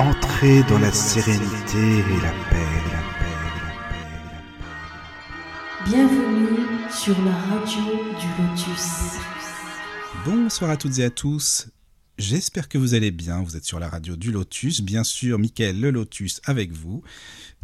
[0.00, 2.56] Entrez dans la sérénité et la paix,
[2.90, 4.80] la paix, la paix, la paix.
[5.84, 7.82] Bienvenue sur la radio
[8.18, 9.18] du Lotus.
[10.24, 11.68] Bonsoir à toutes et à tous.
[12.16, 13.42] J'espère que vous allez bien.
[13.42, 14.80] Vous êtes sur la radio du Lotus.
[14.80, 17.02] Bien sûr, Mickaël le Lotus avec vous.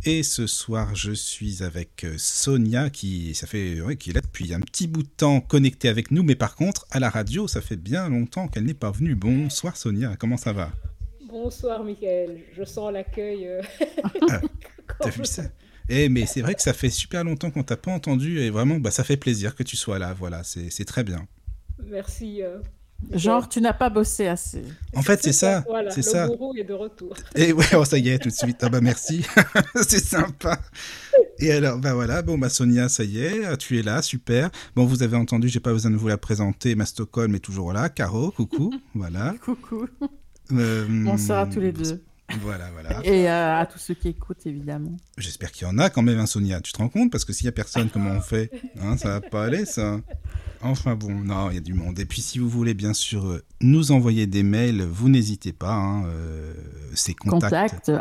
[0.05, 4.21] Et ce soir, je suis avec euh, Sonia qui, ça fait, ouais, qui est là
[4.21, 6.23] depuis un petit bout de temps connectée avec nous.
[6.23, 9.15] Mais par contre, à la radio, ça fait bien longtemps qu'elle n'est pas venue.
[9.15, 10.71] Bonsoir Sonia, comment ça va?
[11.41, 13.47] Bonsoir Michael, je sens l'accueil.
[13.47, 13.61] euh,
[14.31, 14.41] Ah,
[14.99, 15.43] T'as vu ça
[15.91, 18.77] Eh, mais c'est vrai que ça fait super longtemps qu'on t'a pas entendu et vraiment,
[18.79, 20.15] bah, ça fait plaisir que tu sois là.
[20.19, 21.27] Voilà, c'est c'est très bien.
[21.85, 22.43] Merci.
[22.43, 22.61] euh.
[23.13, 24.63] Genre, tu n'as pas bossé assez.
[24.95, 26.27] En fait, c'est ça, Voilà, c'est le ça.
[26.27, 27.15] gourou est de retour.
[27.35, 28.57] Et ouais, oh, ça y est, tout de suite.
[28.63, 29.23] Ah bah merci,
[29.87, 30.59] c'est sympa.
[31.39, 34.49] Et alors, bah voilà, bon bah Sonia, ça y est, tu es là, super.
[34.75, 37.75] Bon, vous avez entendu, j'ai pas besoin de vous la présenter, ma Stockholm est toujours
[37.75, 37.91] là.
[37.91, 39.35] Caro, coucou, voilà.
[39.45, 39.87] Coucou.
[40.53, 42.03] Euh, Bonsoir à tous les deux.
[42.41, 43.05] Voilà, voilà.
[43.05, 44.97] Et euh, à tous ceux qui écoutent, évidemment.
[45.17, 46.61] J'espère qu'il y en a quand même, hein, Sonia.
[46.61, 47.13] Tu te rends compte?
[47.13, 48.51] Parce que s'il y a personne, comment on fait?
[48.81, 50.01] Hein, Ça va pas aller, ça.
[50.63, 51.99] Enfin bon, non, il y a du monde.
[52.01, 55.75] Et puis si vous voulez bien sûr euh, nous envoyer des mails, vous n'hésitez pas.
[55.75, 56.55] Hein, euh,
[56.95, 57.53] c'est contact.
[57.53, 57.93] Contact.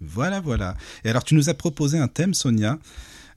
[0.00, 0.76] Voilà, voilà.
[1.04, 2.78] Et alors tu nous as proposé un thème, Sonia,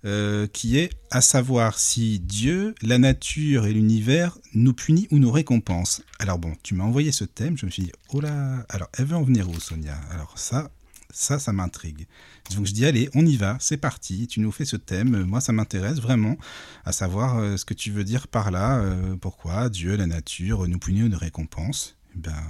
[0.05, 5.31] euh, qui est à savoir si Dieu, la nature et l'univers nous punit ou nous
[5.31, 6.02] récompense.
[6.19, 9.05] Alors bon, tu m'as envoyé ce thème, je me suis dit, oh là, alors elle
[9.05, 10.00] veut en venir où, Sonia?
[10.11, 10.70] Alors ça,
[11.11, 12.08] ça, ça m'intrigue.
[12.55, 15.42] Donc je dis, allez, on y va, c'est parti, tu nous fais ce thème, moi
[15.42, 16.38] ça m'intéresse vraiment,
[16.86, 20.67] à savoir euh, ce que tu veux dire par là, euh, pourquoi Dieu, la nature,
[20.67, 21.97] nous punit ou nous récompense.
[22.16, 22.44] Eh Ben,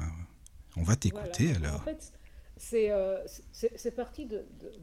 [0.78, 1.68] on va t'écouter Voilà.
[1.70, 1.82] alors.
[1.82, 2.12] En fait,
[2.70, 4.28] c'est euh, parti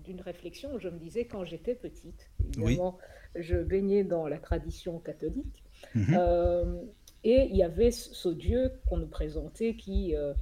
[0.05, 2.31] d'une réflexion je me disais quand j'étais petite.
[2.56, 2.98] Évidemment,
[3.34, 5.62] je baignais dans la tradition catholique.
[5.95, 6.17] Mhm.
[6.19, 6.83] Euh,
[7.25, 10.33] et il y avait ce Dieu qu'on nous présentait qui, euh,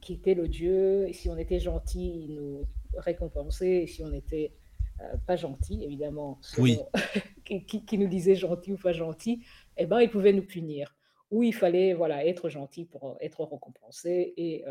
[0.00, 2.66] qui était le Dieu, et si on était gentil, il nous
[2.96, 4.52] récompensait, et si on n'était
[5.00, 6.78] euh, pas gentil, évidemment, selon- Oui.
[7.44, 9.42] qui, qui- qui nous disait gentil ou pas gentil,
[9.76, 10.94] eh ben, il pouvait nous punir.
[11.30, 14.64] Ou il fallait voilà, être gentil pour être récompensé, et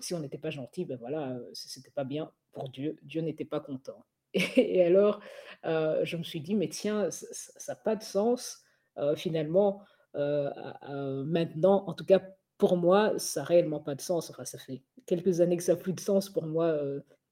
[0.00, 3.44] si on n'était pas gentil, ben voilà, euh, c'était pas bien pour Dieu, Dieu n'était
[3.44, 4.04] pas content.
[4.34, 5.20] Et, alors,
[5.64, 8.62] euh, je me suis dit, mais tiens, ça n'a pas de sens,
[8.98, 9.82] euh, finalement,
[10.14, 12.22] maintenant, en tout cas
[12.56, 14.30] pour moi, ça n'a réellement pas de sens.
[14.30, 16.74] Enfin, ça fait quelques années que ça n'a plus de sens pour moi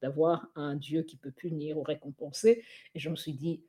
[0.03, 2.63] d'avoir un Dieu qui peut punir ou récompenser.
[2.93, 3.63] Et je me suis dit,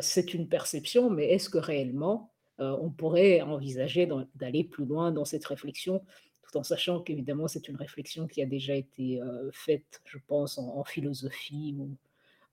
[0.00, 5.46] c'est une perception, mais est-ce que réellement on pourrait envisager d'aller plus loin dans cette
[5.46, 6.04] réflexion,
[6.44, 10.58] tout en sachant qu'évidemment c'est une réflexion qui a déjà été euh, faite, je pense,
[10.58, 11.90] en, philosophie ou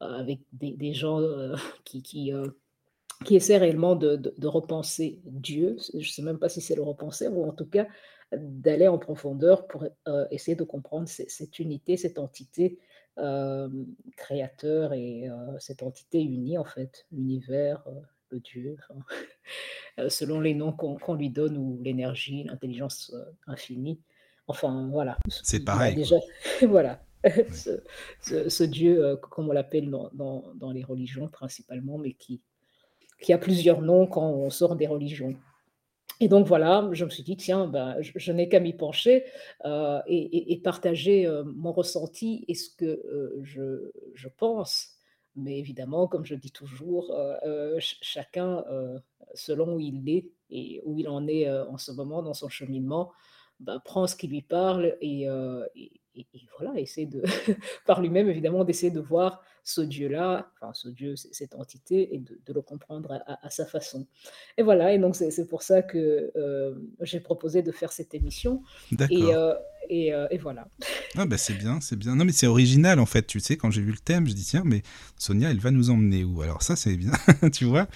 [0.02, 2.48] euh, avec des, gens euh, qui, qui, euh,
[3.26, 5.78] qui essaie réellement de, de- repenser Dieu.
[5.94, 7.88] Je ne sais même pas si c'est le repenser, ou en tout cas
[8.32, 9.86] d'aller en profondeur pour
[10.32, 12.80] essayer de comprendre ce- cette unité, cette entité
[14.16, 17.84] créateur et cette entité unie, en fait, l'univers,
[18.38, 19.00] Dieu, enfin,
[20.00, 24.00] euh, selon les noms qu'on lui donne, ou l'énergie, l'intelligence euh, infinie.
[24.48, 25.18] Enfin, voilà.
[25.30, 26.18] C'est pareil, déjà,
[26.68, 27.04] voilà.
[27.52, 27.84] Ce,
[28.22, 32.42] ce- ce Dieu, euh, comme on l'appelle dans, dans- dans les religions principalement, mais qui,
[33.22, 35.36] qui a plusieurs noms quand on sort des religions.
[36.20, 39.26] Et donc voilà, je me suis dit, tiens, ben, je, je n'ai qu'à m'y pencher
[39.66, 43.02] euh, et, et- et partager euh, mon ressenti et ce que
[43.44, 44.91] je, je pense.
[45.36, 49.00] Mais évidemment, comme je dis toujours, euh, euh, ch- chacun, euh,
[49.34, 53.12] selon où il est et où il en est en ce moment dans son cheminement,
[53.60, 55.28] ben, prend ce qui lui parle et-
[56.16, 56.26] et
[56.58, 57.22] voilà, essaie de,
[57.86, 62.40] par lui-même, évidemment, d'essayer de voir ce Dieu-là, enfin ce Dieu, cette entité, et de,
[62.46, 64.08] de le comprendre à, à- à sa façon.
[64.58, 68.64] Et voilà, et donc c'est pour ça que euh, j'ai proposé de faire cette émission.
[68.92, 69.34] Et, D'accord.
[69.36, 69.54] euh,
[69.90, 70.68] et, euh, et voilà.
[71.18, 72.16] Ah bah c'est bien, c'est bien.
[72.16, 74.46] Non mais c'est original en fait, tu sais, quand j'ai vu le thème, je dis
[74.46, 74.82] tiens, mais
[75.18, 76.42] Sonia, elle va nous emmener où?
[76.42, 77.12] Alors ça c'est bien,
[77.52, 77.88] tu vois.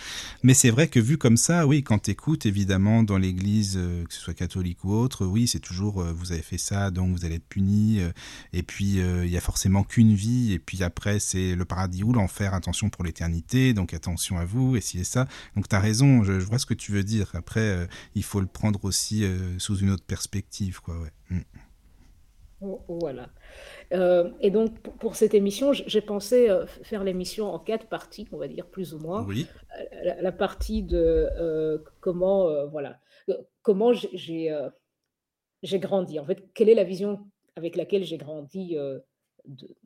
[0.43, 4.19] Mais c'est vrai que vu comme ça, oui, quand t'écoutes évidemment dans l'église, que ce
[4.19, 7.47] soit catholique ou autre, oui, c'est toujours vous avez fait ça, donc vous allez être
[7.47, 8.01] puni.
[8.51, 12.13] et puis il y a forcément qu'une vie, et puis après c'est le paradis ou
[12.13, 15.28] l'enfer, attention pour l'éternité, donc attention à vous, et si et ça.
[15.55, 17.31] Donc t'as raison, je, je vois ce que tu veux dire.
[17.34, 21.11] Après, euh, il faut le prendre aussi euh, sous une autre perspective, quoi, ouais.
[21.29, 21.40] Mm.
[22.61, 23.29] Vo- Voilà.
[23.93, 26.49] Euh, et donc, pour cette émission, j'ai pensé
[26.84, 29.23] faire l'émission en quatre parties, on va dire plus ou moins.
[29.25, 29.47] Oui,
[30.03, 32.99] La, la partie de comment, voilà,
[33.61, 36.19] comment j'ai grandi.
[36.19, 38.78] En fait, quelle est la vision avec laquelle j'ai grandi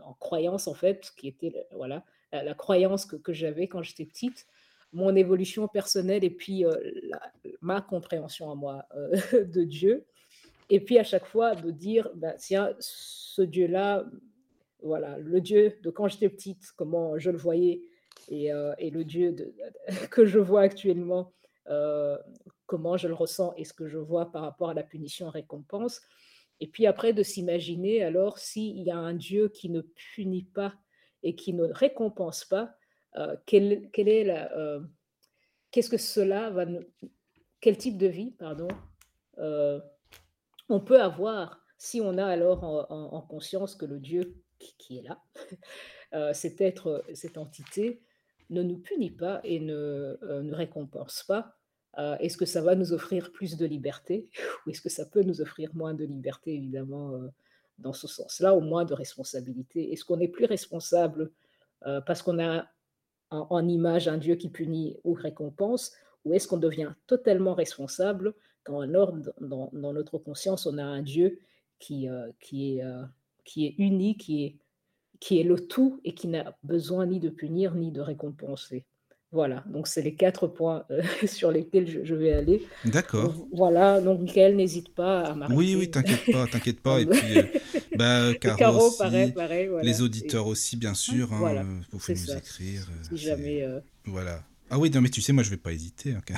[0.04, 4.48] en croyance, en fait, qui était voilà, la, croyance que, que j'avais quand j'étais petite,
[4.94, 6.76] mon évolution personnelle et puis euh,
[7.62, 9.16] ma compréhension à moi euh,
[9.46, 10.06] de Dieu.
[10.70, 14.06] et puis à chaque fois de dire, bah, tiens, ce Dieu-là,
[14.82, 17.82] voilà, le Dieu de quand j'étais petite, comment je le voyais,
[18.30, 19.36] et, euh, et le Dieu
[20.12, 21.32] que je vois actuellement,
[22.66, 26.02] comment je le ressens et ce que je vois par rapport à la punition-récompense.
[26.62, 29.82] Et puis après, de s'imaginer alors s'il y a un Dieu qui ne
[30.14, 30.74] punit pas
[31.24, 32.76] et qui ne récompense pas,
[33.18, 34.82] euh, est la, euh,
[35.72, 36.66] qu'est-ce que cela va
[37.62, 38.70] quel type de vie, pardon,
[39.40, 39.82] euh,
[40.70, 44.42] on peut avoir si on a alors en, en, en conscience que le Dieu
[44.78, 45.22] qui, est là,
[46.34, 48.02] cet être, cette entité,
[48.50, 51.59] ne nous punit pas et ne, ne récompense pas.
[52.00, 54.30] Euh, est-ce que ça va nous offrir plus de liberté
[54.66, 57.28] ou est-ce que ça peut nous offrir moins de liberté, évidemment, euh,
[57.78, 59.92] dans ce sens-là, ou moins de responsabilité?
[59.92, 61.32] Est-ce qu'on est plus responsable
[61.86, 62.68] euh, parce qu'on a
[63.32, 65.94] en, image un Dieu qui punit ou récompense,
[66.26, 71.04] ou est-ce qu'on devient totalement responsable quand alors dans, dans, notre conscience on a un
[71.04, 71.40] Dieu
[71.78, 74.60] qui, est, uni, qui
[75.32, 78.84] est le tout et qui n'a besoin ni de punir ni de récompenser?
[79.32, 82.64] Voilà, donc c'est les quatre points euh, sur lesquels je, je vais aller.
[82.86, 83.36] D'accord.
[83.54, 85.58] Voilà, donc Michael, n'hésite pas à m'arrêter.
[85.58, 87.00] Oui, oui, t'inquiète pas, t'inquiète pas.
[87.00, 87.44] et puis, euh,
[87.96, 89.84] bah, Caro, Caro aussi, pareil, pareil, voilà.
[89.84, 90.50] les auditeurs et...
[90.50, 91.32] aussi, bien sûr.
[91.32, 92.40] Hein, voilà, vous pouvez nous ça.
[92.40, 92.88] écrire.
[93.08, 93.62] Si jamais.
[93.62, 93.80] Euh...
[94.06, 94.44] Voilà.
[94.72, 96.14] Ah oui, non, mais tu sais, moi, je vais pas hésiter.
[96.14, 96.22] Hein,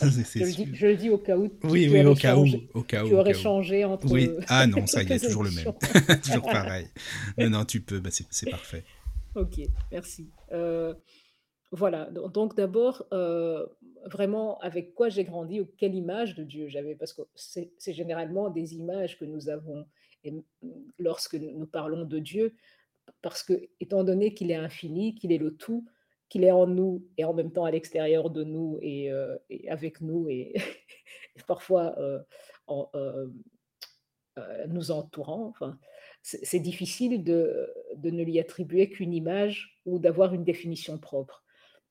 [0.00, 1.48] je, le dis, je, le dis, au cas où.
[1.64, 3.08] Oui, oui, au cas où, au cas où.
[3.08, 4.10] Tu aurais changé entre.
[4.10, 4.30] Oui.
[4.48, 5.72] Ah non, ça y est, toujours le même.
[6.22, 6.86] toujours pareil.
[7.36, 8.84] Non, non, tu peux, bah, c'est parfait.
[9.38, 9.60] Ok,
[9.92, 10.32] merci.
[10.50, 10.94] Euh,
[11.70, 13.64] voilà, donc d'abord, euh,
[14.06, 18.50] vraiment, avec quoi j'ai grandi ou quelle image de Dieu j'avais, parce que c'est généralement
[18.50, 19.86] des images que nous avons
[20.98, 22.56] lorsque nous parlons de Dieu,
[23.22, 25.86] parce que, étant donné qu'il est infini, qu'il est le tout,
[26.28, 29.36] qu'il est en nous et en même temps à l'extérieur de nous et, euh,
[29.68, 30.52] avec nous et,
[31.36, 31.94] et parfois
[32.66, 32.90] en,
[34.66, 35.46] nous entourant.
[35.46, 35.78] Enfin,
[36.22, 37.72] c'est difficile de,
[38.02, 41.42] ne lui attribuer qu'une image ou d'avoir une définition propre.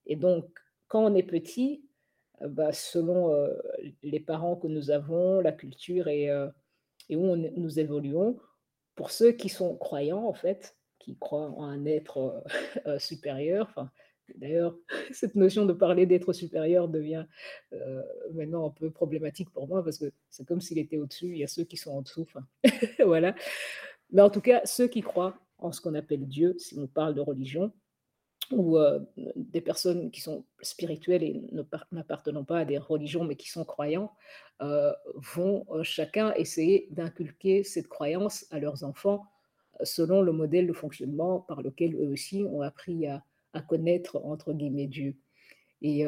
[0.05, 0.45] Et donc,
[0.87, 1.83] quand on est petit,
[2.41, 3.47] bah, selon
[4.03, 6.29] les parents que nous avons, la culture et,
[7.09, 8.37] et où nous évoluons,
[8.95, 10.77] pour ceux qui sont croyants, en fait,
[11.07, 12.43] qui croient en un être
[12.85, 13.89] euh, supérieur.
[14.35, 14.75] D'ailleurs,
[15.13, 17.25] cette notion de parler d'être supérieur devient
[17.71, 18.03] euh,
[18.33, 21.43] maintenant un peu problématique pour moi parce que c'est comme s'il était au-dessus, il y
[21.45, 22.27] a ceux qui sont en dessous.
[23.05, 23.35] Voilà.
[24.11, 27.15] Mais en tout cas, ceux qui croient en ce qu'on appelle Dieu, si on parle
[27.15, 27.71] de religion,
[28.51, 28.99] ou euh,
[29.35, 31.41] des personnes qui sont spirituelles et
[31.91, 34.13] n'appartenant pas à des religions mais qui sont croyants,
[34.61, 39.25] euh, vont euh, chacun essayer d'inculquer cette croyance à leurs enfants
[39.83, 44.53] selon le modèle de fonctionnement par lequel eux aussi ont appris à, à connaître, entre
[44.53, 45.15] guillemets, Dieu.
[45.83, 46.03] Et,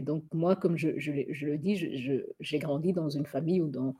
[0.00, 1.76] donc, moi, comme je, je, le dis,
[2.40, 3.94] j'ai grandi dans une famille ou dans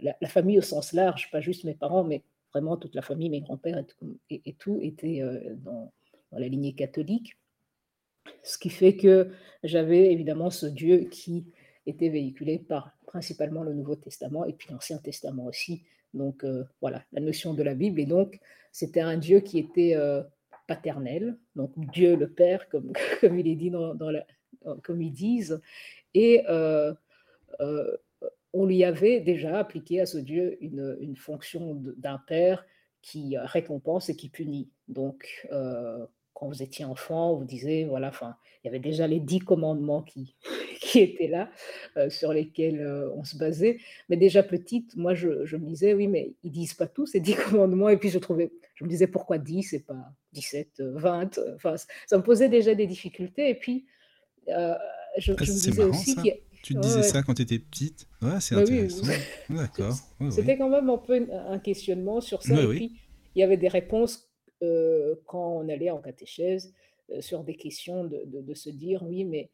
[0.00, 2.22] la, famille au sens large, pas juste mes parents, mais
[2.54, 3.84] vraiment toute la famille, mes grands-pères
[4.30, 5.92] et, tout était euh, dans,
[6.32, 7.36] la lignée catholique.
[8.42, 9.30] Ce qui fait que
[9.62, 11.46] j'avais évidemment ce Dieu qui
[11.86, 17.04] était véhiculé par principalement le Nouveau Testament et puis l'Ancien Testament aussi, donc euh, voilà,
[17.12, 18.00] la notion de la Bible.
[18.00, 18.40] Et donc,
[18.72, 20.22] c'était un Dieu qui était euh,
[20.66, 24.24] paternel, donc Dieu le Père, comme, comme il est dit dans, dans la,
[24.82, 25.60] comme ils disent.
[26.14, 26.94] Et euh,
[28.54, 32.64] on lui avait déjà appliqué à ce Dieu une, une fonction d'un père
[33.02, 34.70] qui récompense et qui punit.
[34.88, 35.46] Donc,
[36.34, 40.02] quand vous étiez enfant, vous disiez, voilà, enfin, il y avait déjà les dix commandements
[40.02, 40.34] qui,
[40.80, 41.50] qui étaient là,
[41.96, 43.78] euh, sur lesquels euh, on se basait.
[44.08, 47.20] Mais déjà petite, moi, je, je, me disais, oui, mais ils disent pas tous ces
[47.20, 47.88] dix commandements.
[47.88, 52.18] Et puis, je trouvais, je me disais, pourquoi 10 et pas 17, 20 Enfin, ça
[52.18, 53.48] me posait déjà des difficultés.
[53.48, 53.86] Et puis,
[54.48, 54.74] euh,
[55.18, 56.34] je, je, me disais aussi qu'il
[56.64, 57.02] tu te disais ouais.
[57.02, 58.08] ça quand tu étais petite?
[58.22, 59.06] Ouais, c'est bah intéressant.
[59.50, 59.94] Oui, D'accord.
[60.20, 62.54] Ouais, C'était quand même un peu un questionnement sur ça.
[62.54, 62.92] et puis,
[63.34, 64.30] il y avait des réponses
[64.62, 66.72] euh, quand on allait en catéchèse
[67.10, 69.50] euh, sur des questions de, de, de, se dire oui, mais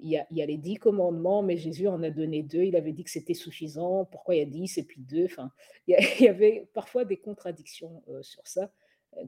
[0.00, 2.64] il y, a, il y, a, les dix commandements, mais Jésus en a donné deux.
[2.64, 4.04] Il avait dit que c'était suffisant.
[4.04, 5.24] Pourquoi il y a dix et puis deux?
[5.24, 5.50] Enfin,
[5.86, 8.70] il, y a, il y avait parfois des contradictions euh, sur ça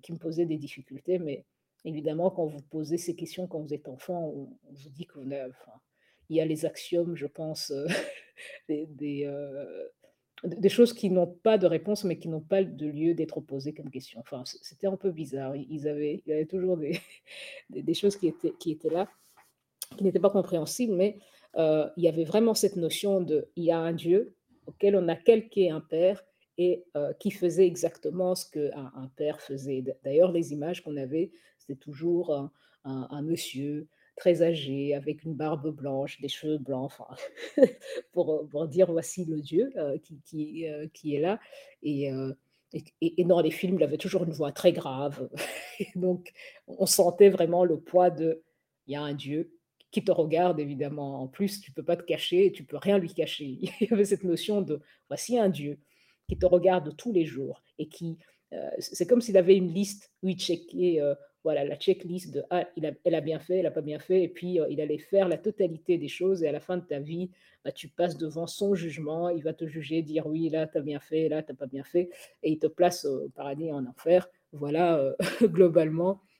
[0.03, 1.19] qui me posaient des difficultés.
[1.19, 1.47] Mais
[1.87, 5.15] évidemment, quand vous posez ces questions quand vous êtes enfant, on, on vous dit que
[5.15, 5.81] vous avez, enfin,
[6.33, 7.87] il y a les axiomes, je pense, euh,
[8.71, 9.89] euh,
[10.45, 13.75] des choses qui n'ont pas de réponse, mais qui n'ont pas de lieu d'être posées
[13.75, 14.19] comme question.
[14.21, 15.55] Enfin, c'était un peu bizarre.
[15.55, 16.99] Ils avaient, il y avait toujours des,
[17.95, 19.09] choses qui étaient, là,
[19.99, 21.19] qui n'étaient pas compréhensibles, mais
[21.59, 24.35] euh, il y avait vraiment cette notion de il y a un Dieu
[24.67, 26.25] auquel on a calqué un père
[26.57, 26.85] et
[27.19, 29.83] qui faisait exactement ce qu'un un père faisait.
[30.05, 32.51] D'ailleurs, les images qu'on avait, c'était toujours
[32.85, 37.17] un, monsieur très âgé, avec une barbe blanche, des cheveux blancs, enfin,
[38.13, 41.41] pour, pour dire voici le Dieu euh, qui, qui, euh, qui est là.
[41.83, 42.33] Et, euh,
[43.01, 45.29] et, dans les films, il avait toujours une voix très grave.
[45.79, 46.33] Et donc,
[46.67, 48.43] on sentait vraiment le poids de
[48.87, 49.53] il y a un Dieu
[49.91, 51.23] qui te regarde, évidemment.
[51.23, 53.45] En plus, tu peux pas te cacher, tu peux rien lui cacher.
[53.81, 55.79] Il y avait cette notion de voici un Dieu
[56.29, 58.19] qui te regarde tous les jours et qui,
[58.53, 61.15] euh, c'est comme s'il avait une liste où il checkait, euh,
[61.45, 64.23] voilà, la checklist de ah, a, elle a bien fait, elle a pas bien fait,
[64.23, 66.85] et puis euh, il allait faire la totalité des choses, et à la fin de
[66.85, 67.31] ta vie,
[67.65, 70.81] bah, tu passes devant son jugement, il va te juger, dire oui, là, tu as
[70.81, 72.11] bien fait, là, tu n'as pas bien fait,
[72.43, 74.29] et il te place au paradis en enfer.
[74.53, 76.32] Voilà, euh, globalement, euh,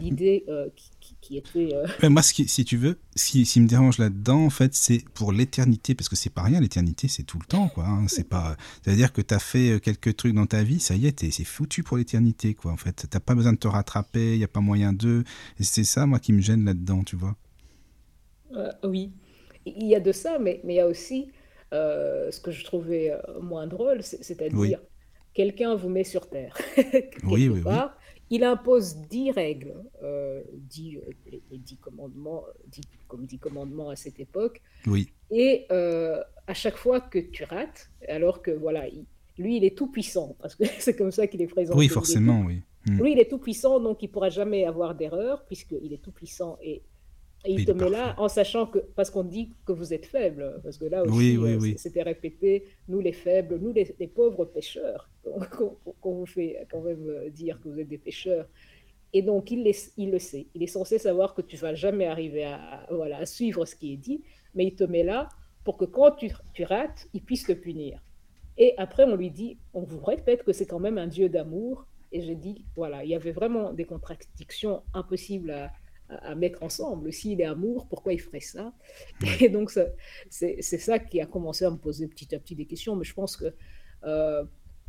[0.00, 1.74] l'idée euh, qui, qui- était...
[1.74, 4.50] euh, Mais moi, ce qui, si tu veux, ce qui, qui me dérange là-dedans, en
[4.50, 7.84] fait, c'est pour l'éternité, parce que c'est pas rien, l'éternité, c'est tout le temps, quoi.
[7.86, 8.06] hein.
[8.08, 11.12] C'est pas, c'est-à-dire que t'as fait euh, quelques trucs dans ta vie, ça y est,
[11.12, 12.72] t'es- c'est foutu pour l'éternité, quoi.
[12.72, 15.22] En fait, t'as pas besoin de te rattraper, il y a pas moyen de.
[15.60, 17.36] Et c'est ça, moi, qui me gêne là-dedans, tu vois.
[18.56, 19.12] Euh, oui,
[19.66, 21.30] il y a de ça, mais, mais il y a aussi
[21.74, 24.80] euh, ce que je trouvais euh, moins drôle, c'est- Oui, c'est-à-dire
[25.34, 26.56] quelqu'un vous met sur Terre
[27.24, 27.96] oui, oui, oui, part,
[28.30, 33.38] il impose dix règles, euh, dix, euh, les, les dix commandements, euh, dix, comme dix
[33.38, 38.50] commandements à cette époque, oui, et euh, à chaque fois que tu rates, alors que
[38.50, 39.06] voilà, il-
[39.38, 41.94] lui il est tout puissant, parce que c'est comme ça qu'il est oui, est tout
[41.94, 42.62] forcément, oui.
[42.86, 43.02] Hmm.
[43.02, 46.58] lui, il est tout puissant, donc il pourra jamais avoir d'erreur, puisqu'il est tout puissant
[46.62, 46.82] et,
[47.44, 47.90] et il il te met parfait.
[47.90, 51.36] là en sachant que, parce qu'on dit que vous êtes faible, parce que là aussi,
[51.36, 51.78] oui, euh, oui.
[51.78, 55.10] c'était répété, nous les faibles, nous les, les pauvres pécheurs,
[55.56, 58.48] qu'on qu'on vous fait quand même euh, dire que vous êtes des pécheurs.
[59.14, 62.06] Et donc, il, les- il le sait, il est censé savoir que tu vas jamais
[62.06, 64.22] arriver à, à- voilà, à suivre ce qui est dit,
[64.54, 65.28] mais il te met là
[65.64, 68.02] pour que quand tu, tu rates, il puisse te punir.
[68.58, 71.86] Et après, on lui dit, on vous répète que c'est quand même un Dieu d'amour.
[72.12, 75.72] Et j'ai dit, voilà, il y avait vraiment des contradictions impossibles à,
[76.08, 77.12] à- à mettre ensemble.
[77.12, 78.72] S'il est amour, pourquoi il ferait ça?
[79.40, 79.70] Et donc,
[80.30, 82.96] c'est ça qui a commencé à me poser petit à petit des questions.
[82.96, 83.54] Mais je pense que
[84.04, 84.44] euh,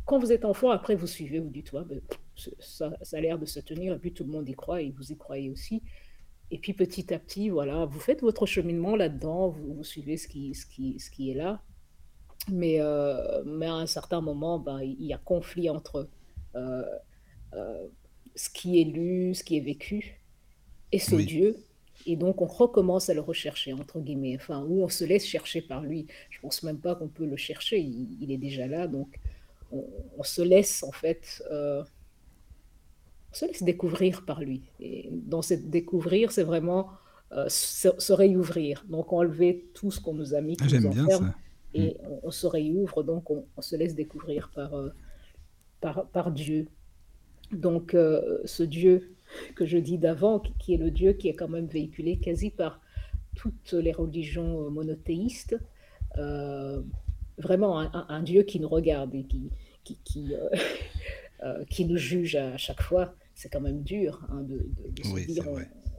[0.06, 2.00] quand vous êtes enfant, après, vous suivez, vous dites, ouais, ben,
[2.58, 3.94] ça, ça a l'air de se tenir.
[3.94, 5.82] Et puis, tout le monde y croit et vous y croyez aussi.
[6.50, 10.26] Et puis, petit à petit, voilà, vous faites votre cheminement là-dedans, vous, vous suivez ce
[10.26, 11.62] qui, ce qui, ce qui est là.
[12.50, 16.08] Mais, euh, mais à un certain moment, ben, il y a conflit entre
[16.56, 16.82] euh,
[17.54, 17.86] euh,
[18.34, 20.19] ce qui est lu, ce qui est vécu,
[20.92, 21.26] et ce Oui.
[21.26, 21.56] Dieu.
[22.06, 25.60] Et donc, on recommence à le rechercher, entre guillemets, enfin, ou on se laisse chercher
[25.60, 26.06] par lui.
[26.30, 28.86] Je pense même pas qu'on peut le chercher, il, il est déjà là.
[28.86, 29.18] Donc,
[29.70, 29.84] on,
[30.18, 31.84] on se laisse, en fait, euh,
[33.30, 34.62] on se laisse découvrir par lui.
[34.80, 36.90] Et dans cette découvrir, c'est vraiment
[37.32, 38.84] euh, se, se réouvrir.
[38.88, 41.34] Donc, enlever tout ce qu'on nous a mis, Ah, qui nous j'aime bien enferme, ça.
[41.74, 44.90] Et on, on se réouvre, donc on, on se laisse découvrir par, euh,
[45.80, 46.66] par, par Dieu.
[47.52, 49.16] Donc, euh, ce Dieu
[49.54, 52.80] que je dis d'avant, qui, est le Dieu qui est quand même véhiculé quasi par
[53.36, 55.56] toutes les religions euh, monothéistes,
[56.18, 56.82] euh,
[57.38, 59.50] vraiment un, Dieu qui nous regarde et qui,
[59.84, 60.48] qui, qui, euh,
[61.44, 65.02] euh, qui nous juge à chaque fois, c'est quand même dur hein, de, de- de
[65.04, 65.44] se Oui, dire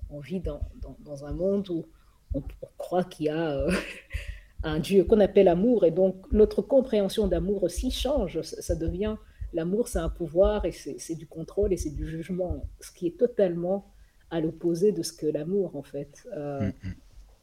[0.09, 1.85] on, vit dans, dans- dans un monde où
[2.33, 3.65] on, on croit qu'il y a
[4.63, 9.15] un Dieu qu'on appelle amour, et donc notre compréhension d'amour aussi change, ça, ça devient,
[9.53, 13.17] l'amour c'est un pouvoir, et c'est du contrôle, et c'est du jugement, ce qui est
[13.17, 13.91] totalement
[14.29, 16.27] à l'opposé de ce que l'amour en fait.
[16.35, 16.93] Euh, Hmm, hmm.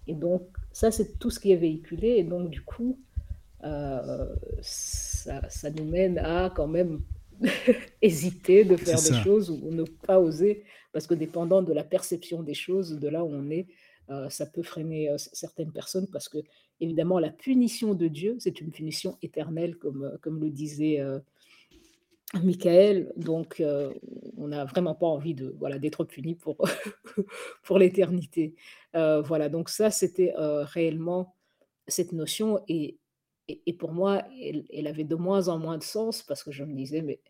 [0.07, 2.99] et donc ça c'est tout ce qui est véhiculé, et donc du coup,
[3.65, 7.01] euh, ça, ça nous mène à quand même
[8.03, 12.43] hésiter de faire des choses ou ne pas oser, parce que dépendant de la perception
[12.43, 13.67] des choses, de là où on est,
[14.11, 16.39] euh, ça peut freiner certaines personnes, parce que
[16.81, 21.05] évidemment la punition de Dieu, c'est une punition éternelle, comme, comme le disait
[22.35, 23.93] Michael, donc euh,
[24.37, 26.59] on n'a vraiment pas envie de voilà d'être puni pour,
[27.63, 28.55] pour l'éternité.
[28.97, 31.35] Euh, voilà, donc ça c'était euh, réellement
[31.89, 32.99] cette notion, et,
[33.49, 36.65] et, pour moi, elle, elle avait de moins en moins de sens, parce que je
[36.65, 37.21] me disais, mais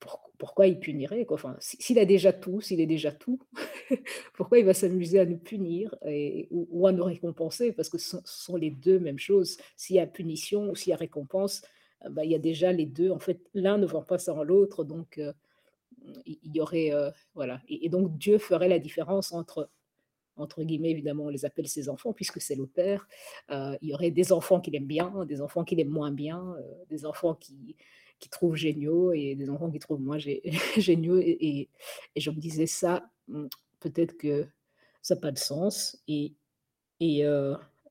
[0.00, 1.38] pour- pourquoi il punirait quoi?
[1.60, 3.38] S'il a déjà tout, s'il est déjà tout,
[4.34, 7.72] pourquoi il va s'amuser à nous punir et, ou, à nous récompenser?
[7.72, 9.56] Parce que ce sont, ce sont les deux mêmes choses.
[9.76, 11.62] S'il y a punition ou s'il y a récompense,
[12.10, 13.10] bah, il y a déjà les deux.
[13.10, 15.32] En fait, l'un ne va pas sans l'autre, donc euh,
[16.26, 17.60] il y aurait euh, voilà.
[17.68, 19.70] Et, donc Dieu ferait la différence entre
[20.36, 23.08] entre guillemets, évidemment, on les appelle ses enfants, puisque c'est le père.
[23.50, 26.56] Euh, il y aurait des enfants qu'il aime bien, des enfants qu'il aime moins bien,
[26.90, 27.76] des enfants qui,
[28.18, 30.42] qui trouvent géniaux et des enfants qui trouvent moins gé-
[30.80, 31.18] géniaux.
[31.18, 31.68] Et,
[32.16, 33.48] et- je me disais ça, hum,
[33.80, 34.46] peut-être que
[35.02, 36.02] ça n'a pas de sens.
[36.08, 36.34] Et,
[37.00, 37.24] et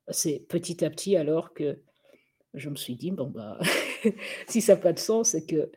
[0.10, 1.80] c'est petit à petit alors que
[2.54, 3.60] je me suis dit, bon, bah,
[4.48, 5.70] si ça n'a pas de sens, c'est qu'il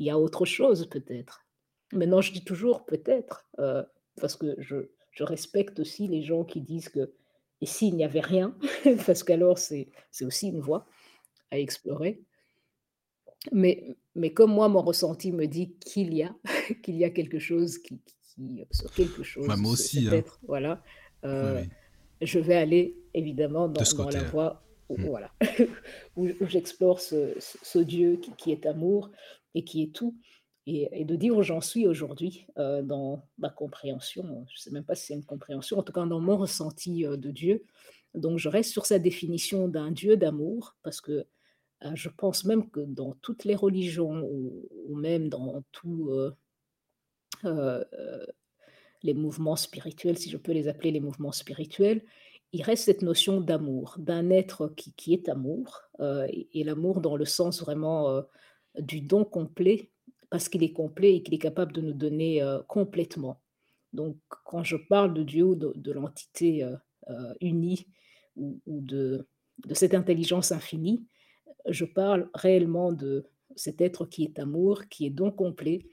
[0.00, 1.44] y a autre chose peut-être.
[1.92, 3.82] Maintenant, je dis toujours peut-être, euh,
[4.20, 7.12] parce que je je respecte aussi les gens qui disent que
[7.62, 8.56] et s'il n'y avait rien,
[9.06, 9.88] parce qu'alors c'est
[10.22, 10.86] aussi une voie
[11.50, 12.22] à explorer.
[13.52, 16.34] Mais mais comme moi, mon ressenti me dit qu'il y a
[16.82, 20.22] qu'il y a quelque chose qui qui sur quelque Bah, chose, moi ce aussi, hein.
[20.42, 20.82] voilà,
[21.40, 21.70] Oui, heu, oui.
[22.22, 25.08] je vais aller évidemment De dans dans la voie où Mm.
[25.08, 25.32] voilà,
[26.16, 29.10] où où j'explore ce Dieu qui est amour
[29.54, 30.16] et qui est tout
[30.68, 34.84] et de dire où j'en suis aujourd'hui, heu, dans ma compréhension, je ne sais même
[34.84, 37.64] pas si c'est une compréhension, en tout cas dans mon ressenti, heu, de Dieu.
[38.14, 41.12] Donc je reste sur sa définition d'un Dieu d'amour parce que,
[41.84, 46.34] heu, je pense même que dans toutes les religions ou même dans tout, heu,
[49.02, 52.02] les mouvements spirituels, si je peux les appeler les mouvements spirituels,
[52.52, 57.16] il reste cette notion d'amour, d'un être qui qui est amour, heu et l'amour dans
[57.16, 58.24] le sens vraiment, heu,
[58.80, 59.90] du don complet,
[60.30, 63.40] parce qu'il est complet et qu'il est capable de nous donner, heu, complètement.
[63.92, 66.66] Donc quand je parle de Dieu de de l'entité,
[67.40, 67.86] unie
[68.36, 69.28] ou ou de
[69.66, 71.04] de cette intelligence infinie,
[71.68, 73.26] je parle réellement de
[73.56, 75.86] cet être qui est amour, qui est don complet,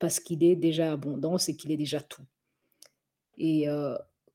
[0.00, 2.24] parce qu'il est déjà abondance et qu'il est déjà tout.
[3.38, 3.66] Et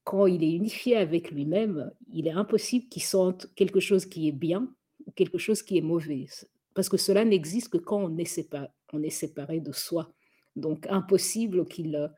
[0.07, 4.31] quand il est unifié avec lui-même, il est impossible qu'il sente quelque chose qui est
[4.31, 4.73] bien
[5.05, 6.27] ou quelque chose qui est mauvais.
[6.73, 10.13] Parce que cela n'existe que quand on est séparé de soi.
[10.55, 12.09] Donc impossible qu'il,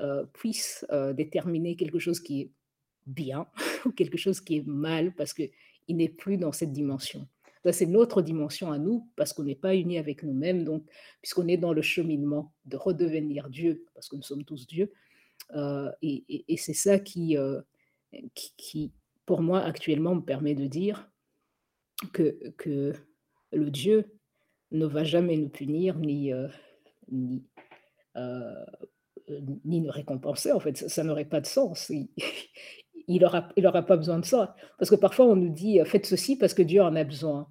[0.00, 2.50] heu, puisse, heu, déterminer quelque chose qui est
[3.04, 3.46] bien
[3.84, 5.50] ou quelque chose qui est mal parce qu'il
[5.90, 7.28] n'est plus dans cette dimension.
[7.62, 10.82] Ça, c'est notre dimension à nous parce qu'on n'est pas unis avec nous-mêmes, donc
[11.20, 14.90] puisqu'on est dans le cheminement de redevenir Dieu, parce que nous sommes tous Dieu,
[16.02, 17.64] et et c'est ça qui, heu,
[18.34, 18.92] qui qui,
[19.26, 21.10] pour moi, actuellement, me permet de dire
[22.12, 22.92] que que
[23.52, 24.04] le Dieu
[24.72, 26.48] ne va jamais nous punir ni, heu,
[27.12, 27.44] ni,
[29.64, 31.88] ni nous récompenser, en fait, ça ça n'aurait pas de sens.
[31.90, 32.08] Il
[33.08, 34.54] il aura il aura pas besoin de ça.
[34.78, 37.48] Parce que parfois on nous dit, «Faites ceci parce que Dieu en a besoin».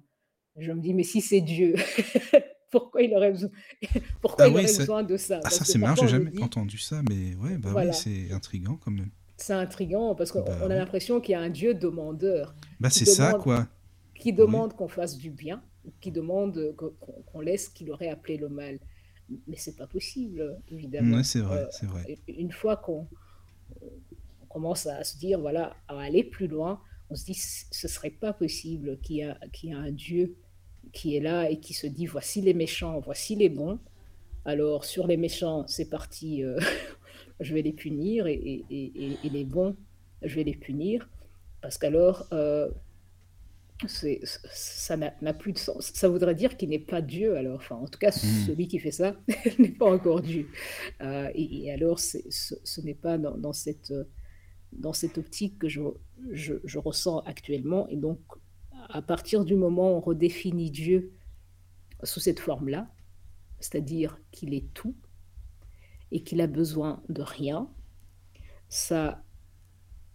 [0.58, 1.74] Je me dis: «Mais si c'est Dieu,
[2.74, 3.50] pourquoi il aurait besoin
[4.22, 6.08] pourquoi Ah il oui, aurait c'est besoin de ça?» ah ça parce c'est marrant, j'ai
[6.08, 9.10] jamais dit entendu ça, mais ouais, bah oui, c'est intriguant quand même.
[9.36, 13.06] C'est intriguant parce qu'on Bah a l'impression qu'il y a un Dieu demandeur Bah c'est
[13.06, 13.66] ça quoi.
[14.16, 14.64] qui Oui.
[14.64, 15.62] demande qu'on fasse du bien,
[16.00, 16.90] qui demande, qu'on
[17.26, 18.78] qu'on laisse ce qu'il aurait appelé le mal.
[19.48, 20.60] Mais c'est pas possible,
[20.98, 21.22] Ouais, évidemment.
[21.22, 22.08] c'est vrai, Heu, c'est vrai.
[22.28, 23.08] une fois qu'on
[24.42, 28.10] on commence à se dire, voilà, à aller plus loin, on se dit: «Ce serait
[28.10, 30.36] pas possible qu'il y a qu'il y a un Dieu
[30.94, 33.78] qui est là et qui se dit: "Voici les méchants, voici les bons.
[34.46, 36.56] Alors sur les méchants, c'est parti, heu,
[37.40, 39.76] je vais les punir et et et et et les bons,
[40.22, 41.08] je vais les punir."
[41.62, 42.28] Parce qu'alors,
[43.86, 44.18] ç
[44.52, 45.90] ça n'a plus de sens.
[45.94, 48.46] Ça voudrait dire qu'il n'est pas Dieu alors, enfin en tout cas Mmh.
[48.46, 49.16] celui qui fait ça
[49.58, 50.48] n'est pas encore Dieu.
[51.02, 53.92] Heu et alors ce ce n'est pas dans dans cette,
[54.72, 55.82] dans cette optique que je
[56.32, 58.20] je je ressens actuellement et donc
[58.90, 61.12] à partir du moment où on redéfinit Dieu
[62.04, 62.88] sous cette forme-là,
[63.60, 64.96] c'est-à-dire qu'il est tout
[66.12, 67.68] et qu'il a besoin de rien,
[68.68, 69.22] ça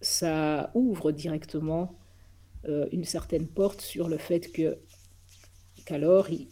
[0.02, 2.00] ça ouvre directement,
[2.68, 4.80] heu, une certaine porte sur le fait que
[5.86, 6.50] qu'alors il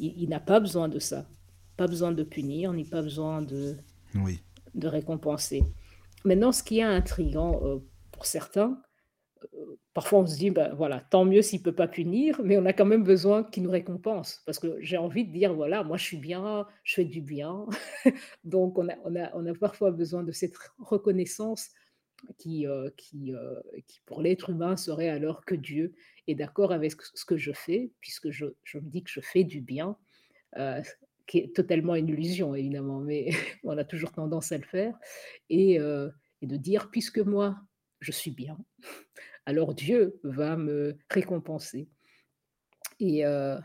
[0.00, 1.26] il il n'a pas besoin de ça.
[1.76, 3.76] Pas besoin de punir, ni pas besoin de
[4.14, 4.40] Oui.
[4.74, 5.62] de récompenser.
[6.24, 8.80] Maintenant ce qui est intriguant, heu, pour certains,
[9.94, 12.72] parfois on se dit: «Bah, voilà, tant mieux s'il peut pas punir, mais on a
[12.72, 14.42] quand même besoin qu'il nous récompense».
[14.46, 17.66] Parce que j'ai envie de dire: «Voilà, moi je suis bien, je fais du bien».
[18.44, 21.70] Donc on a on a on a parfois besoin de cette reconnaissance
[22.38, 25.94] qui, heu, qui, heu, qui pour l'être humain serait alors que Dieu
[26.28, 29.44] est d'accord avec ce que je fais, puisque je je me dis que je fais
[29.44, 29.96] du bien,
[30.58, 30.82] heu,
[31.26, 33.30] qui est totalement une illusion évidemment, mais
[33.64, 34.98] on a toujours tendance à le faire
[35.50, 35.78] et
[36.42, 37.56] de dire: «Puisque moi,
[38.00, 38.58] je suis bien,
[39.46, 41.88] alors Dieu va me récompenser»
[43.00, 43.56] et heu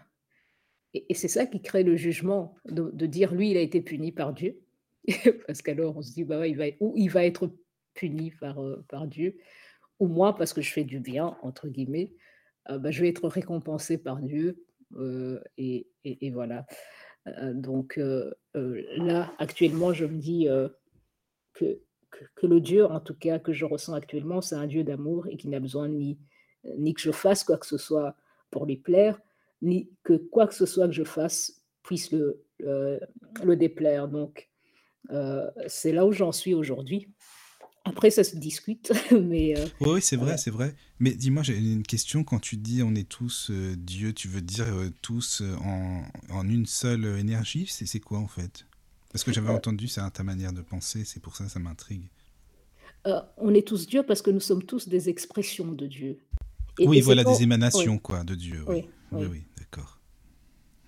[0.93, 4.11] et et c'est ça qui crée le jugement, de dire: «Lui, il a été puni
[4.11, 4.59] par Dieu».
[5.47, 7.51] Parce qu'alors on se dit: «Bah, il va ou il va être
[7.95, 9.37] puni par, heu, par Dieu
[9.99, 12.13] ou moi parce que je fais du bien» entre guillemets,
[12.71, 14.65] heu, bah, je vais être récompensé par Dieu,
[14.97, 16.65] heu et et voilà.
[17.55, 17.99] Donc
[18.55, 20.47] là, actuellement, je me dis,
[21.53, 21.79] que
[22.11, 25.27] que que le Dieu, en tout cas, que je ressens actuellement, c'est un Dieu d'amour
[25.29, 26.19] et qui n'a besoin ni
[26.77, 28.15] ni que je fasse quoi que ce soit
[28.51, 29.19] pour lui plaire,
[29.61, 34.07] ni que quoi que ce soit que je fasse puisse le, le déplaire.
[34.07, 34.49] Donc
[35.11, 37.09] heu, c'est là où j'en suis aujourd'hui.
[37.83, 40.75] Après ça se discute, mais heu, Oui, c'est vrai, c'est vrai.
[40.99, 42.23] Mais dis-moi, j'ai une question.
[42.23, 46.03] Quand tu dis on est tous euh, Dieu, tu veux dire euh, tous euh, en,
[46.29, 47.65] en une seule euh, énergie?
[47.67, 48.65] C'est quoi en fait?
[49.11, 51.59] Parce que j'avais entendu ça à ta manière de penser, c'est pour ça que ça
[51.59, 52.09] m'intrigue.
[53.05, 56.19] Heu, on est tous Dieu parce que nous sommes tous des expressions de Dieu.
[56.79, 58.85] Et Oui, voilà, des émanations, oui, quoi, de Dieu, oui.
[59.11, 59.99] oui, Oui, d'accord.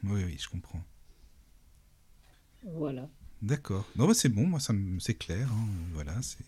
[0.03, 0.81] Oui, oui, je comprends.
[2.63, 3.09] voilà,
[3.41, 3.85] D'accord.
[3.97, 5.49] Non, bah, c'est bon, moi, ça me- c'est clair.
[5.51, 6.45] hein, Voilà, c'est...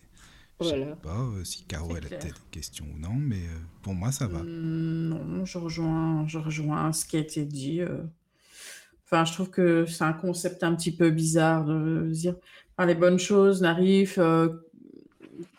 [0.58, 0.96] Je sais voilà.
[0.96, 4.26] pas euh, si Caro, a peut-être des questions ou non, mais euh, pour moi, ça
[4.26, 4.40] va.
[4.40, 7.82] Hum, Non, je rejoins, je rejoins ce qui a été dit.
[9.06, 12.34] Enfin, je trouve que c'est un concept un petit peu bizarre de dire,
[12.76, 14.48] enfin, les bonnes choses n'arrivent, euh,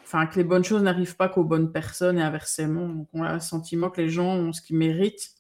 [0.03, 2.89] enfin, que les bonnes choses n'arrivent pas qu'aux bonnes personnes et inversement.
[2.89, 5.31] Donc, on a le sentiment que les gens ont ce qu'ils méritent.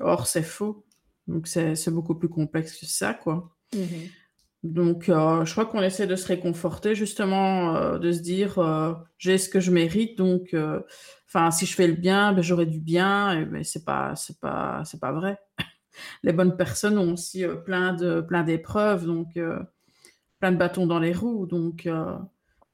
[0.00, 0.84] Or, c'est faux.
[1.26, 3.50] Donc, c'est beaucoup plus complexe que ça, quoi.
[3.74, 4.08] Mhm.
[4.62, 8.92] Donc, euh, je crois qu'on essaie de se réconforter, justement, euh, de se dire, euh,
[9.16, 10.54] j'ai ce que je mérite, donc,
[11.26, 14.38] enfin, si je fais le bien, ben, j'aurai du bien, et, mais c'est pas, c'est
[14.38, 15.38] pas, c'est pas vrai.
[16.22, 19.60] Les bonnes personnes ont aussi euh, plein de, plein d'épreuves, donc, euh,
[20.38, 22.16] plein de bâtons dans les roues, donc, euh,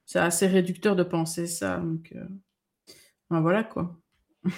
[0.04, 1.78] c'est assez réducteur de penser ça.
[1.78, 2.14] Donc,
[3.30, 3.96] ben, voilà quoi.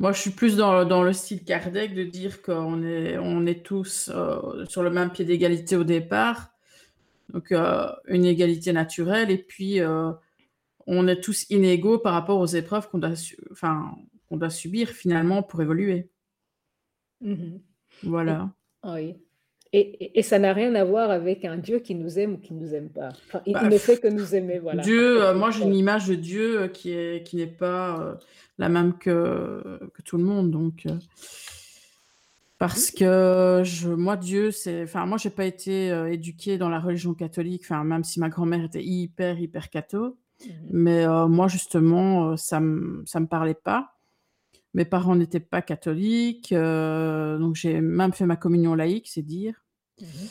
[0.00, 3.64] Moi, je suis plus dans, dans le style Kardec de dire qu'on est, on est
[3.64, 6.52] tous euh, sur le même pied d'égalité au départ.
[7.32, 9.30] Donc, euh, une égalité naturelle.
[9.32, 10.12] Et puis, euh,
[10.86, 13.14] on est tous inégaux par rapport aux épreuves qu'on doit,
[13.50, 13.96] enfin,
[14.28, 16.10] qu'on doit subir finalement pour évoluer.
[17.20, 17.60] Mhm.
[18.04, 18.50] Voilà.
[18.84, 19.16] Oui.
[19.72, 22.38] Et, et- et ça n'a rien à voir avec un Dieu qui nous aime ou
[22.38, 23.08] qui ne nous aime pas.
[23.26, 24.82] Enfin, il, Bah, ne fait que nous aimer, voilà.
[24.82, 28.14] Dieu, euh, moi, j'ai une image de Dieu euh, qui est, qui n'est pas euh,
[28.56, 30.50] la même que, que tout le monde.
[30.50, 30.86] Donc,
[32.58, 36.80] parce que je, moi, Dieu, c'est, enfin, moi, j'ai pas été euh, éduquée dans la
[36.80, 37.62] religion catholique.
[37.64, 40.16] Enfin, même si ma grand-mère était hyper, hyper catho.
[40.46, 40.52] Mhm.
[40.70, 43.97] Mais moi, justement, ça me, ça me parlait pas.
[44.74, 49.64] Mes parents n'étaient pas catholiques, euh, donc j'ai même fait ma communion laïque, c'est dire.
[50.00, 50.28] Mhm.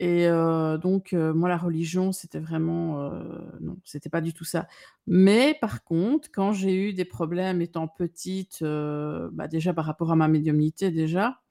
[0.00, 3.02] Et euh, donc, euh, moi, la religion, c'était vraiment...
[3.02, 4.66] euh, non, c'était pas du tout ça.
[5.06, 10.16] Mais par contre, quand j'ai eu des problèmes étant petite, bah, déjà par rapport à
[10.16, 11.42] ma médiumnité, déjà,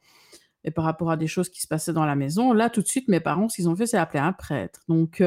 [0.64, 2.88] et par rapport à des choses qui se passaient dans la maison, là, tout de
[2.88, 4.82] suite, mes parents, ce qu'ils ont fait, c'est appeler un prêtre.
[4.88, 5.22] Donc,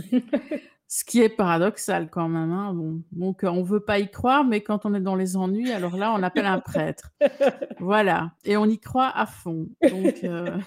[0.88, 2.52] ce qui est paradoxal quand même.
[2.52, 3.02] hein, bon.
[3.12, 5.96] Donc, euh, on veut pas y croire, mais quand on est dans les ennuis, alors
[5.96, 7.10] là, on appelle un prêtre.
[7.80, 8.32] Voilà.
[8.44, 9.68] Et on y croit à fond.
[9.90, 10.22] Donc...
[10.24, 10.56] euh,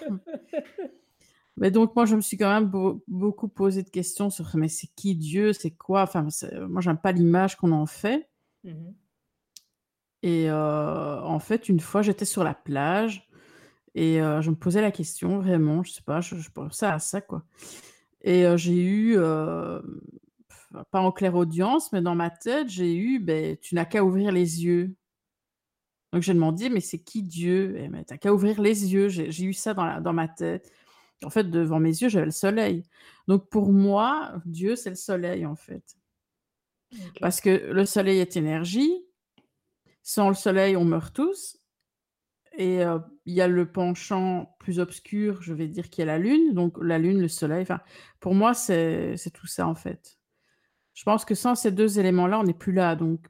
[1.56, 4.68] Mais donc, moi, je me suis quand même beau- beaucoup posé de questions sur mais
[4.68, 6.02] c'est qui Dieu, c'est quoi?
[6.02, 8.30] Enfin, c'est- moi, j'aime pas l'image qu'on en fait.
[8.64, 8.94] Mhm.
[10.22, 13.28] Et euh, en fait, une fois, j'étais sur la plage
[13.94, 16.98] et euh, je me posais la question vraiment, je sais pas, je, je pensais à
[16.98, 17.42] ça, quoi.
[18.22, 19.80] Et euh, j'ai eu, euh,
[20.90, 24.32] pas en claire audience, mais dans ma tête, j'ai eu, ben, tu n'as qu'à ouvrir
[24.32, 24.94] les yeux.
[26.12, 27.76] Donc, j'ai demandé, mais c'est qui Dieu?
[27.78, 29.08] Eh, mais t'as qu'à ouvrir les yeux.
[29.08, 30.72] J'ai eu ça dans, la- dans ma tête.
[31.22, 32.82] En fait, devant mes yeux, j'avais le soleil.
[33.28, 35.96] Donc, pour moi, Dieu, c'est le soleil, en fait.
[37.20, 39.04] Parce que le soleil est énergie.
[40.02, 41.59] Sans le soleil, on meurt tous.
[42.60, 46.18] Et euh, il y a le penchant plus obscur, je vais dire, qui est la
[46.18, 46.52] lune.
[46.52, 47.62] Donc, la lune, le soleil.
[47.62, 47.80] Enfin,
[48.20, 50.18] pour moi, c'est tout ça, en fait.
[50.92, 52.96] Je pense que sans ces deux éléments-là, on n'est plus là.
[52.96, 53.24] Donc,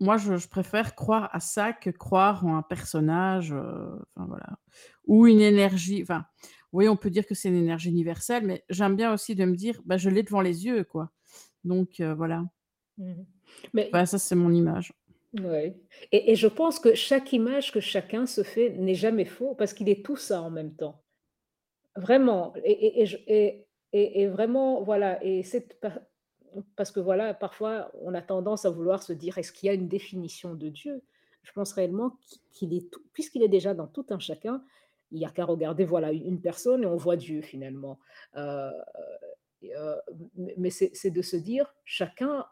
[0.00, 4.58] moi, je, je préfère croire à ça que croire en un personnage, euh, enfin, voilà,
[5.06, 6.02] ou une énergie.
[6.02, 6.26] Enfin,
[6.72, 9.56] oui, on peut dire que c'est une énergie universelle, mais j'aime bien aussi de me
[9.56, 11.10] dire, bah, je l'ai devant les yeux, quoi.
[11.64, 12.44] Donc, euh, voilà.
[12.98, 13.24] Mhm.
[13.72, 14.92] Mais Bah, ça, c'est mon image.
[15.40, 15.74] Ouais.
[16.12, 19.74] Et, et je pense que chaque image que chacun se fait n'est jamais faux parce
[19.74, 21.02] qu'il est tout ça en même temps.
[21.96, 22.54] Vraiment.
[22.64, 23.66] Et, et-
[24.22, 25.22] et vraiment, voilà.
[25.24, 26.02] Et c'est pa-
[26.76, 29.74] parce que voilà, parfois, on a tendance à vouloir se dire, est-ce qu'il y a
[29.74, 31.02] une définition de Dieu?
[31.42, 32.18] Je pense réellement
[32.52, 34.64] qu'il est tout, puisqu'il est déjà dans tout un chacun,
[35.12, 37.98] il n'y a qu'à regarder, voilà, une personne et on voit Dieu finalement.
[38.36, 38.70] Euh,
[39.64, 39.96] euh,
[40.56, 42.46] mais c'est de se dire, chacun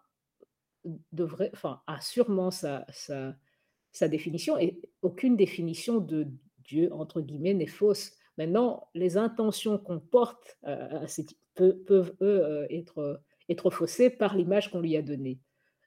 [1.13, 6.27] devrait, enfin, a sûrement sa, sa, définition et aucune définition de
[6.65, 8.13] Dieu, entre guillemets, n'est fausse.
[8.39, 14.11] Maintenant, les intentions qu'on porte euh, à ces- peu- peuvent, eux, euh, être, être faussées
[14.11, 15.39] par l'image qu'on lui a donnée.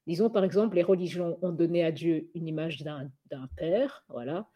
[0.07, 4.47] Disons, par exemple, les religions ont donné à Dieu une image d'un d'un père, voilà.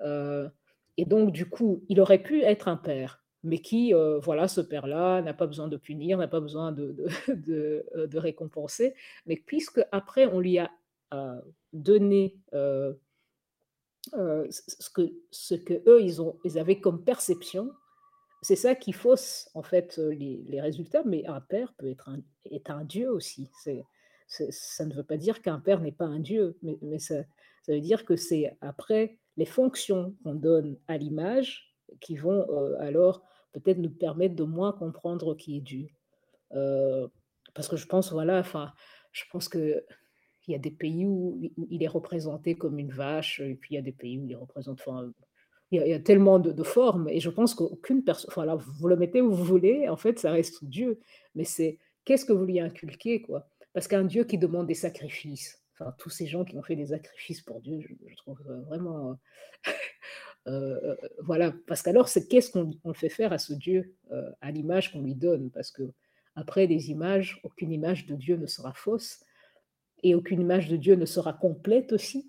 [0.00, 0.48] Euh,
[0.96, 4.60] et donc, du coup, il aurait pu être un père, mais qui, euh, voilà, ce
[4.60, 7.06] père-là n'a pas besoin de punir, n'a pas besoin de,
[7.48, 8.94] euh, récompenser,
[9.26, 10.70] mais puisque après on lui a
[11.14, 11.40] euh,
[11.72, 12.96] donné ce
[14.92, 15.02] que,
[15.88, 17.72] eux ils ont, ils avaient comme perception,
[18.42, 21.02] c'est ça qui fausse en fait les, résultats.
[21.04, 23.50] Mais un père peut être un, est un dieu aussi.
[24.28, 27.24] Ça ne veut pas dire qu'un père n'est pas un dieu, mais, ça
[27.68, 33.22] veut dire que c'est après les fonctions qu'on donne à l'image qui vont euh, alors
[33.52, 35.88] peut-être nous permettre de moins comprendre qui est Dieu.
[36.52, 37.08] Euh,
[37.54, 38.72] parce que je pense, voilà, enfin,
[39.12, 39.84] je pense que
[40.46, 43.76] il y a des pays où, il est représenté comme une vache, et puis il
[43.76, 45.10] y a des pays où il est représenté, enfin,
[45.72, 49.20] il y a, tellement de, formes, et je pense qu'aucune personne, voilà, vous le mettez
[49.20, 51.00] où vous voulez, en fait, ça reste Dieu,
[51.34, 53.48] mais c'est qu'est-ce que vous lui inculquez, quoi?
[53.72, 56.86] Parce qu'un Dieu qui demande des sacrifices, enfin, tous ces gens qui ont fait des
[56.86, 59.14] sacrifices pour Dieu, je, trouve vraiment, euh,
[61.22, 64.92] voilà, parce qu'alors, c'est qu'est-ce qu'on on fait faire à ce Dieu, euh, à l'image
[64.92, 65.92] qu'on lui donne, parce que
[66.34, 69.20] après des images, aucune image de Dieu ne sera fausse,
[70.02, 72.28] et aucune image de Dieu ne sera complète aussi.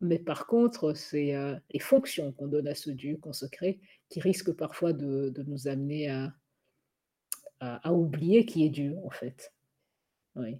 [0.00, 3.80] Mais par contre, c'est euh, les fonctions qu'on donne à ce Dieu qu'on se crée
[4.08, 6.32] qui risquent parfois de, nous amener à,
[7.60, 9.52] à, à oublier qui est Dieu, en fait.
[10.36, 10.58] Oui,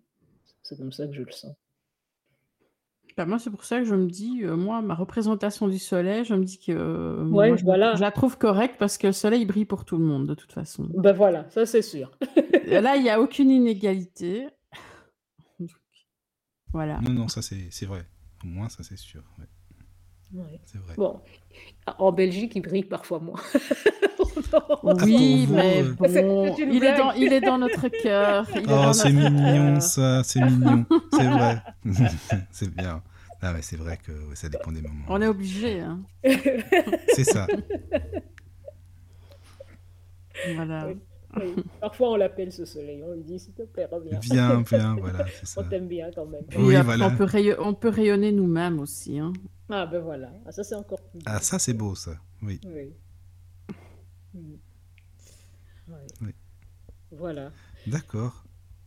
[0.62, 1.54] c'est comme ça que je le sens.
[3.18, 6.24] Bah, moi, c'est pour ça que je me dis, euh, moi, ma représentation du soleil,
[6.24, 7.96] je me dis que euh, Ouais, moi, je, voilà.
[7.96, 10.34] je la trouve correcte parce que le soleil il brille pour tout le monde, de
[10.34, 10.86] toute façon.
[10.94, 12.12] Ben voilà, ça c'est sûr.
[12.64, 14.46] Et Là, il n'y a aucune inégalité.
[15.58, 15.70] Donc,
[16.72, 17.00] Voilà.
[17.00, 18.06] Non, non, ça c'est c'est vrai.
[18.44, 19.24] Au moins, ça c'est sûr.
[19.40, 19.46] ouais,
[20.32, 20.60] Ouais.
[20.64, 20.94] c'est vrai.
[20.96, 21.20] Bon,
[21.98, 23.40] en Belgique, il brille parfois moins.
[24.52, 28.46] Ah, Oui, vous, mais euh, C'est bon, il est dans, il est dans notre cœur.
[28.68, 30.86] Oh, c'est notre mignon ça, c'est mignon.
[31.12, 31.62] C'est vrai.
[32.50, 33.02] c'est bien.
[33.42, 35.04] Ah ouais, c'est vrai que ouais, ça dépend des moments.
[35.08, 35.80] On est obligé.
[35.80, 36.00] Hein.
[37.14, 37.46] C'est ça.
[40.54, 40.86] Voilà.
[40.86, 40.96] Oui,
[41.40, 41.64] oui.
[41.80, 43.02] Parfois, on l'appelle ce soleil.
[43.04, 44.18] On lui dit, s'il te plaît, reviens.
[44.20, 45.24] Viens, viens, voilà,
[45.56, 46.44] On t'aime bien quand même.
[46.52, 47.12] Et Oui, après, voilà.
[47.12, 49.18] on, peut rayo- on peut rayonner nous-mêmes aussi.
[49.18, 49.32] Hein.
[49.70, 51.42] Ah ben voilà, ah, ça c'est encore plus Ah, beau.
[51.42, 52.12] ça c'est beau ça.
[52.42, 52.58] Oui.
[52.64, 52.92] Oui.
[54.34, 54.38] Mm.
[55.88, 55.94] Oui.
[56.22, 56.30] Oui.
[57.12, 57.52] Voilà.
[57.86, 58.44] D'accord.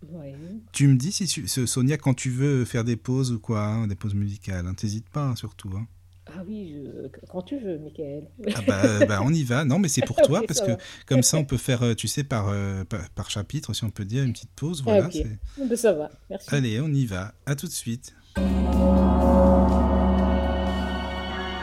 [0.10, 0.34] Oui.
[0.72, 3.88] Tu me dis si tu, Sonia quand tu veux faire des pauses ou quoi, hein,
[3.88, 5.70] des pauses musicales, hein, t'hésites pas hein, surtout.
[5.76, 5.86] Hein.
[6.34, 8.28] Ah oui, je- quand tu veux, Michael.
[8.56, 9.66] Ah bah, euh, bah, on y va.
[9.66, 10.78] Non mais c'est pour toi parce que va.
[11.06, 13.90] comme ça on peut faire, euh, tu sais, par, euh, par, par chapitre si on
[13.90, 14.80] peut dire une petite pause.
[14.82, 15.06] Ah, Voilà.
[15.08, 15.12] ok.
[15.14, 16.48] c'est- Ben, ça va, merci.
[16.56, 17.34] Allez, on y va.
[17.46, 18.14] À tout de suite.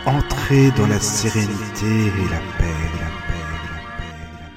[0.07, 4.49] Entrez dans la sérénité et la paix, la paix, la paix, la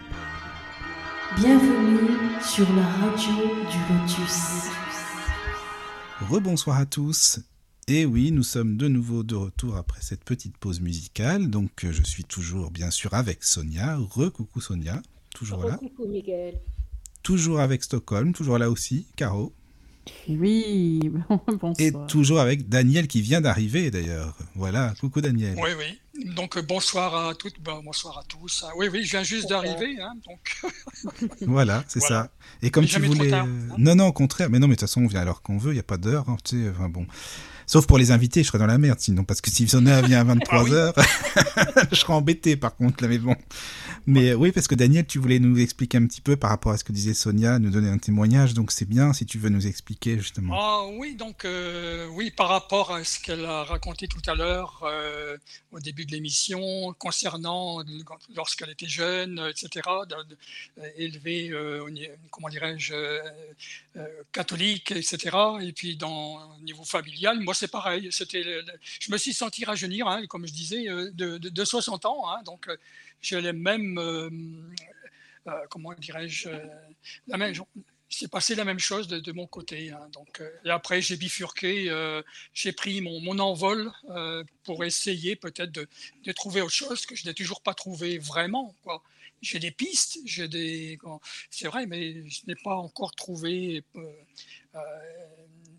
[1.36, 1.42] paix.
[1.42, 2.10] Bienvenue
[2.42, 3.34] sur la radio
[3.70, 4.70] du Lotus.
[6.30, 7.40] Rebonsoir à tous.
[7.88, 11.50] Et oui, nous sommes de nouveau de retour après cette petite pause musicale.
[11.50, 13.98] Donc euh, je suis toujours bien sûr avec Sonia.
[13.98, 15.02] Re-coucou Sonia.
[15.34, 15.78] Toujours là.
[15.78, 16.60] coucou, Michael.
[17.24, 18.34] Toujours avec Stockholm.
[18.34, 19.08] Toujours là aussi.
[19.16, 19.54] Caro.
[20.28, 21.00] Oui,
[21.80, 22.08] Et bonsoir.
[22.08, 24.36] toujours avec Daniel qui vient d'arriver d'ailleurs.
[24.56, 24.94] Voilà.
[25.00, 25.56] Coucou Daniel.
[25.62, 26.26] Oui, oui.
[26.36, 28.64] Donc euh, bonsoir à toutes, bonsoir à tous.
[28.68, 32.24] Ah, oui, oui, je viens juste d'arriver, hein, donc Voilà, c'est Voilà.
[32.26, 32.32] ça.
[32.62, 33.30] Et comme Mais tu voulais.
[33.30, 33.76] tard, euh, hein.
[33.78, 34.50] Non, non, au contraire.
[34.50, 35.72] Mais non, mais de toute façon, on vient alors qu'on veut.
[35.72, 36.30] Il n'y a pas d'heure.
[36.30, 37.06] hein, tu sais, enfin bon.
[37.72, 39.24] Sauf pour les invités, je serais dans la merde sinon.
[39.24, 40.92] Parce que si Sonia vient à 23h,
[41.92, 43.02] je serais embêté par contre.
[43.02, 43.34] Là, mais bon.
[44.08, 46.74] Mais euh, oui, parce que Daniel, tu voulais nous expliquer un petit peu par rapport
[46.74, 48.54] à ce que disait Sonia, nous donner un témoignage.
[48.56, 50.54] Donc c'est bien si tu veux nous expliquer justement.
[50.60, 54.82] ah oui, donc euh, oui, par rapport à ce qu'elle a raconté tout à l'heure
[54.84, 55.38] euh,
[55.72, 58.04] au début de l'émission concernant le-
[58.36, 59.88] lorsqu'elle était jeune, etc.,
[60.98, 61.80] élevée, euh,
[62.32, 62.94] comment dirais-je,
[63.98, 65.36] euh, catholique, etc.
[65.62, 68.10] Et puis dans au niveau familial, moi c'est pareil.
[68.12, 68.44] C'était,
[69.00, 72.30] je me suis senti rajeunir, hein, comme je disais, euh, de, de- de 60 ans.
[72.30, 72.78] hein, donc euh,
[73.22, 74.00] j'ai les mêmes,
[75.70, 76.50] comment dirais-je,
[77.28, 77.54] la même,
[78.10, 79.92] c'est passé la même chose de, mon côté.
[79.92, 80.08] hein.
[80.14, 81.92] donc, et après, j'ai bifurqué,
[82.54, 83.92] j'ai pris mon, mon envol
[84.64, 85.88] pour essayer peut-être de,
[86.24, 88.76] de trouver autre chose que je n'ai toujours pas trouvé vraiment.
[88.84, 89.04] quoi.
[89.42, 91.00] J'ai des pistes, j'ai des,
[91.50, 94.02] c'est vrai, mais je n'ai pas encore trouvé euh,
[94.76, 94.80] euh,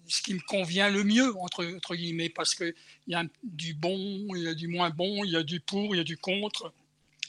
[0.09, 2.75] ce qui me convient le mieux entre, entre guillemets, parce que
[3.07, 5.61] il y a du bon, il y a du moins bon, il y a du
[5.61, 6.73] pour, il y a du contre,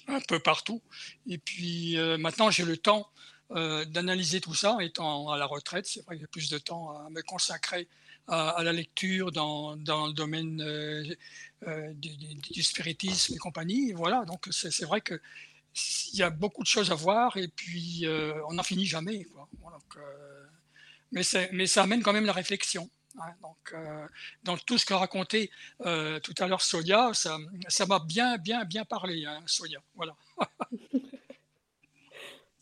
[0.07, 0.81] un peu partout.
[1.27, 3.07] Et puis euh, maintenant, j'ai le temps
[3.51, 4.77] d'analyser tout ça.
[4.81, 7.87] Étant à la retraite, c'est vrai que j'ai plus de temps à me consacrer
[8.27, 10.57] à, la lecture dans, dans le domaine
[11.93, 13.91] du, spiritisme et compagnie.
[13.91, 15.21] Voilà, donc c'est vrai que
[16.13, 19.23] il y a beaucoup de choses à voir et puis euh, on n'en finit jamais.
[19.25, 19.47] Quoi.
[19.61, 20.45] Voilà, donc, euh,
[21.11, 22.89] mais, ça amène quand même la réflexion.
[23.19, 23.33] hein.
[23.41, 24.07] donc, euh,
[24.43, 28.85] dans tout ce qu'a raconté tout à l'heure Sonia, ça ça m'a bien, bien, bien
[28.85, 29.81] parlé, hein, Sonia.
[29.95, 30.15] Voilà.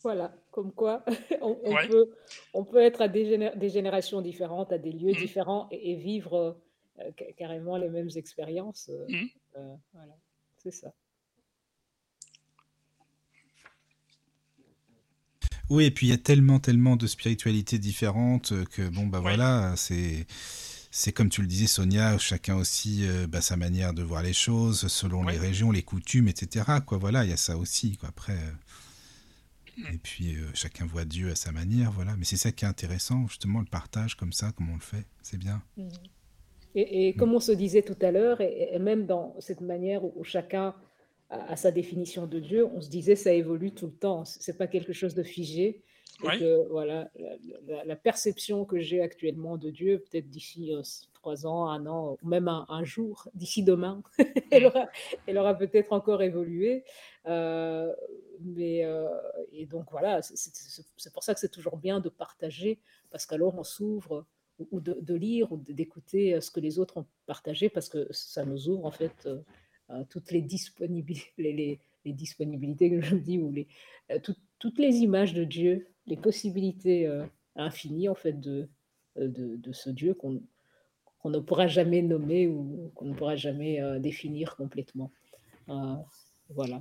[0.02, 1.04] Voilà, comme quoi
[1.40, 1.86] on, on Ouais.
[1.86, 2.10] peut,
[2.54, 5.16] on peut être à des, géné- des générations différentes, à des lieux Mhm.
[5.16, 6.58] différents et, et vivre
[7.16, 8.90] ca- carrément les mêmes expériences.
[8.90, 10.16] euh, voilà,
[10.58, 10.92] c'est ça.
[15.72, 19.20] Oui, et puis il y a tellement, tellement de spiritualités différentes euh, que bon bah
[19.20, 20.26] voilà, c'est
[20.90, 24.34] c'est comme tu le disais Sonia, chacun aussi euh, bah, sa manière de voir les
[24.34, 26.66] choses selon les régions, les coutumes, etc.
[26.86, 27.96] Quoi, voilà, il y a ça aussi.
[27.96, 28.10] Quoi.
[28.10, 32.14] Après, euh, Et puis euh, chacun voit Dieu à sa manière, voilà.
[32.18, 35.06] Mais c'est ça qui est intéressant, justement, le partage comme ça, comme on le fait,
[35.22, 35.62] c'est bien.
[35.78, 35.88] Mhm.
[36.74, 40.04] Et, et comme on se disait tout à l'heure, et, et même dans cette manière
[40.04, 40.74] où, où chacun
[41.32, 44.24] a sa définition de Dieu, on se disait ça évolue tout le temps.
[44.24, 45.82] C'est pas quelque chose de figé.
[46.24, 50.72] Et Oui, que voilà, la, la- la perception que j'ai actuellement de Dieu, peut-être d'ici
[50.74, 50.82] euh,
[51.14, 54.02] trois ans, un an, ou même un, un jour, d'ici demain,
[54.52, 54.66] elle
[55.38, 56.84] aura, peut-être encore évolué.
[57.26, 57.92] Euh,
[58.40, 59.08] mais, euh,
[59.52, 62.78] et donc voilà, c'est pour ça que c'est toujours bien de partager,
[63.10, 64.26] parce qu'alors on s'ouvre,
[64.58, 68.06] ou, ou de, de lire, ou d'écouter ce que les autres ont partagé, parce que
[68.12, 69.30] ça nous ouvre en fait à
[70.08, 71.30] toutes les, disponibilités,
[72.04, 73.66] les, disponibilités que je dis, ou les,
[74.10, 77.24] euh, tout- toutes les images de Dieu, les possibilités euh,
[77.56, 78.68] infinies en fait de,
[79.18, 80.40] euh, de, de ce Dieu qu'on
[81.24, 85.10] ne pourra jamais nommer ou qu'on ne pourra jamais euh, définir complètement.
[85.68, 85.94] Euh,
[86.50, 86.80] voilà.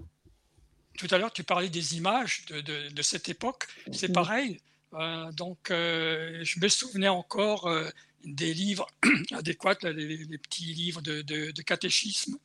[0.97, 3.67] tout à l'heure, tu parlais des images de, de- de cette époque.
[3.91, 4.59] C'est pareil.
[4.93, 7.87] Euh, donc, euh, je me souvenais encore euh,
[8.25, 8.87] des livres
[9.31, 12.37] adéquats, les, les petits livres de- de catéchisme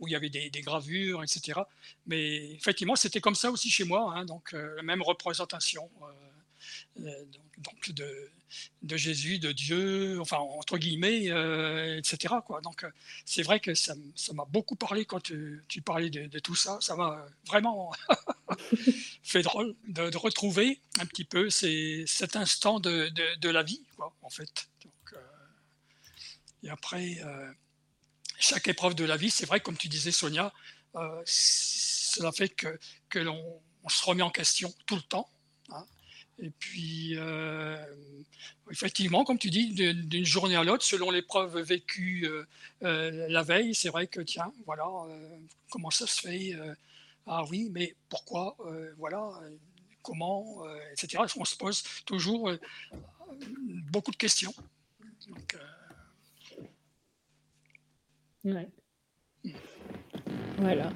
[0.00, 1.60] où il y avait des, gravures, etc.
[2.06, 4.14] Mais effectivement, c'était comme ça aussi chez moi.
[4.16, 7.24] hein, donc, euh, la même représentation euh, euh,
[7.58, 11.26] donc, de, Jésus, de Dieu, enfin, entre guillemets,
[11.98, 12.34] etc.
[12.62, 12.84] Donc,
[13.24, 13.94] c'est vrai que ça
[14.34, 16.78] m'a beaucoup parlé quand tu, parlais de, tout ça.
[16.80, 17.92] Ça m'a vraiment
[19.22, 23.82] fait drôle de, retrouver un petit peu cet instant de, la vie,
[24.22, 24.68] en fait.
[26.62, 27.18] Et après,
[28.40, 30.52] chaque épreuve de la vie, c'est vrai, comme tu disais, Sonia,
[30.96, 33.40] euh, cela fait que, que l'on
[33.82, 35.28] on se remet en question tout le temps.
[35.70, 35.86] hein.
[36.38, 37.76] Et puis, euh,
[38.70, 42.28] effectivement, comme tu dis, d'une journée à l'autre, selon l'épreuve vécue
[42.82, 44.86] euh, la veille, c'est vrai que, tiens, voilà,
[45.70, 46.54] comment ça se fait
[47.26, 48.56] Ah oui, mais pourquoi
[48.96, 49.30] Voilà,
[50.02, 51.22] comment Etc.
[51.36, 52.50] On se pose toujours
[53.90, 54.54] beaucoup de questions.
[58.44, 58.68] Ouais.
[60.58, 60.92] Voilà.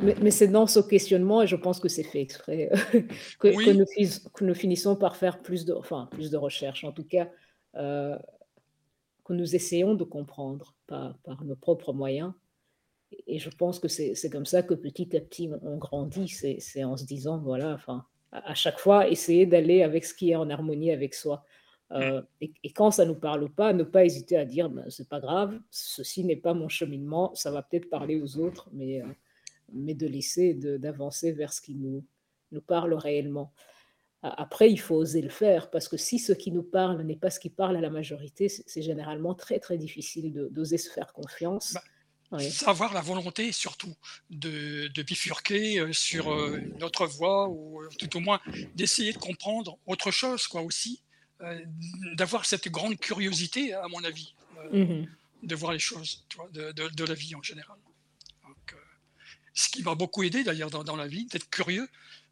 [0.00, 2.70] Mais, mais c'est dans ce questionnement, et je pense que c'est fait exprès,
[3.38, 6.92] que, nous, fis- que nous finissons par faire plus de, enfin, plus de recherches, en
[6.92, 7.28] tout cas,
[7.76, 8.18] euh,
[9.24, 12.32] que nous essayons de comprendre par, par nos propres moyens.
[13.26, 16.28] Et je pense que c'est comme ça que petit à petit, on, on grandit.
[16.28, 20.14] C'est c'est en se disant, voilà, enfin, à, à chaque fois, essayer d'aller avec ce
[20.14, 21.44] qui est en harmonie avec soi.
[21.90, 24.70] Mm, Euh, et, et quand ça ne nous parle pas, ne pas hésiter à dire,
[24.70, 28.68] ben, c'est pas grave, ceci n'est pas mon cheminement, ça va peut-être parler aux autres,
[28.72, 29.06] mais, euh,
[29.72, 32.04] mais de laisser, de- d'avancer vers ce qui nous,
[32.52, 33.52] nous parle réellement.
[34.22, 37.30] Après, il faut oser le faire, parce que si ce qui nous parle n'est pas
[37.30, 41.72] ce qui parle à la majorité, c'est généralement très, très difficile d'oser se faire confiance.
[41.72, 41.82] bah,
[42.32, 42.48] Oui.
[42.50, 43.94] savoir la volonté surtout
[44.28, 48.40] de, de bifurquer euh, sur euh, notre voie ou tout au moins
[48.76, 51.02] d'essayer de comprendre autre chose quoi aussi
[52.16, 55.08] d'avoir cette grande curiosité à mon avis euh, Mhm.
[55.42, 57.78] de voir les choses tu vois, de, de- de la vie en général
[58.46, 58.76] Donc, euh,
[59.54, 61.88] ce qui m'a beaucoup aidé d'ailleurs dans, dans la vie d'être curieux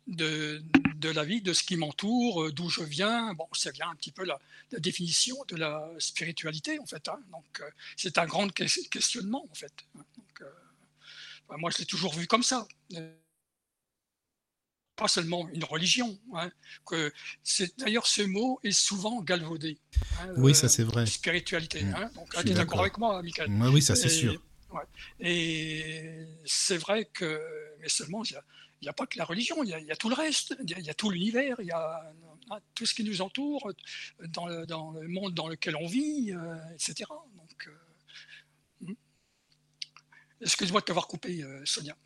[0.07, 0.63] de,
[0.97, 3.95] de la vie de ce qui m'entoure euh, d'où je viens bon c'est bien un
[3.95, 4.39] petit peu la,
[4.73, 7.21] la définition de la spiritualité en fait hein.
[7.31, 10.05] donc euh, c'est un grand ques- questionnement en fait hein.
[10.17, 12.69] Donc, euh, moi, je l'ai toujours vu comme ça.
[14.99, 16.19] Pas seulement une religion.
[16.35, 16.51] hein,
[16.85, 17.13] que
[17.45, 19.79] c'est d'ailleurs ce mot est souvent galvaudé.
[20.21, 21.07] hein, Oui, ça euh, c'est vrai.
[21.07, 21.85] spiritualité.
[21.85, 21.95] Mm.
[21.95, 22.11] hein.
[22.17, 23.49] donc, tu es d'accord avec moi, Michael.
[23.49, 24.43] Ouais, oui, ça c'est sûr.
[24.73, 24.83] ouais.
[25.21, 27.41] Et c'est vrai que,
[27.81, 28.37] mais seulement, il
[28.83, 30.57] n'y a, pas que la religion, il y a, il y a tout le reste,
[30.65, 32.13] il y a, il y a tout l'univers, il y a
[32.51, 33.71] hein, tout ce qui nous entoure
[34.31, 37.09] dans le, dans le monde dans lequel on vit, euh, etc.
[37.37, 38.95] Donc, euh, mm.
[40.41, 41.97] excuse-moi de t'avoir coupé, euh, Sonia.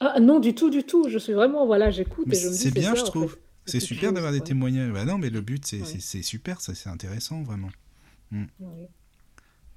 [0.00, 1.08] Ah non, du tout, du tout.
[1.08, 3.06] Je suis vraiment, voilà, j'écoute Mais et je me dis, c'est bien, ça, je en
[3.06, 3.32] trouve.
[3.34, 3.40] fait.
[3.66, 4.44] C'est super d'avoir des ouais.
[4.44, 4.92] témoignages.
[4.92, 6.22] Bah non, mais le but, c'est Ouais.
[6.22, 7.68] super, ça c'est intéressant, vraiment.
[8.32, 8.46] Ouais.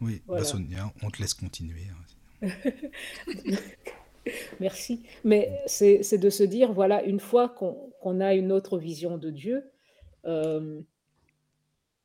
[0.02, 0.44] Oui, bah, Voilà.
[0.46, 1.88] Sonia, on te laisse continuer.
[2.42, 2.42] hein.
[4.60, 5.04] Merci.
[5.24, 9.30] Mais c'est de se dire, voilà, une fois qu'on qu'on a une autre vision de
[9.30, 9.64] Dieu,
[10.26, 10.82] euh,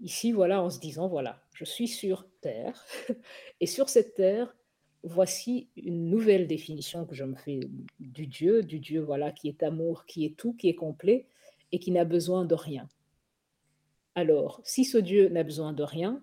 [0.00, 2.84] ici, voilà, en se disant, voilà, je suis sur Terre,
[3.60, 4.54] et sur cette Terre,
[5.02, 7.60] voici une nouvelle définition que je me fais
[8.00, 11.26] du Dieu, du Dieu, voilà, qui est amour, qui est tout, qui est complet,
[11.72, 12.88] et qui n'a besoin de rien.
[14.14, 16.22] Alors, si ce Dieu n'a besoin de rien,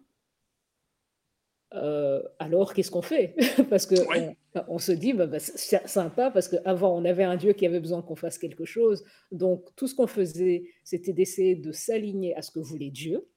[1.73, 3.35] euh, alors qu'est-ce qu'on fait?
[3.69, 4.37] Parce que Ouais.
[4.55, 7.65] on, on se dit, bah, bah, c'est sympa, parce qu'avant, on avait un Dieu qui
[7.65, 9.03] avait besoin qu'on fasse quelque chose.
[9.31, 13.27] Donc, tout ce qu'on faisait, c'était d'essayer de s'aligner à ce que voulait Dieu.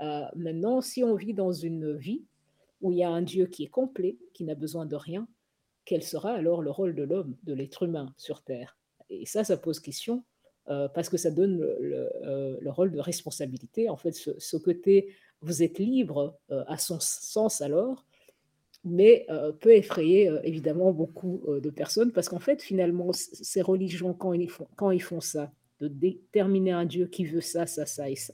[0.00, 2.24] Euh, maintenant, si on vit dans une vie
[2.80, 5.26] où il y a un Dieu qui est complet, qui n'a besoin de rien,
[5.84, 8.78] quel sera alors le rôle de l'homme, de l'être humain sur Terre?
[9.10, 10.24] Et ça, ça pose question.
[10.68, 13.90] euh, parce que ça donne le, euh, le, rôle de responsabilité.
[13.90, 18.06] En fait, ce, côté, vous êtes libre à son sens alors,
[18.82, 19.26] mais
[19.60, 24.68] peut effrayer évidemment beaucoup de personnes, parce qu'en fait, finalement, ces religions, quand ils font,
[24.76, 28.32] quand ils font ça, de déterminer un Dieu qui veut ça, ça, ça et ça,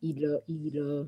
[0.00, 1.06] ils, ils,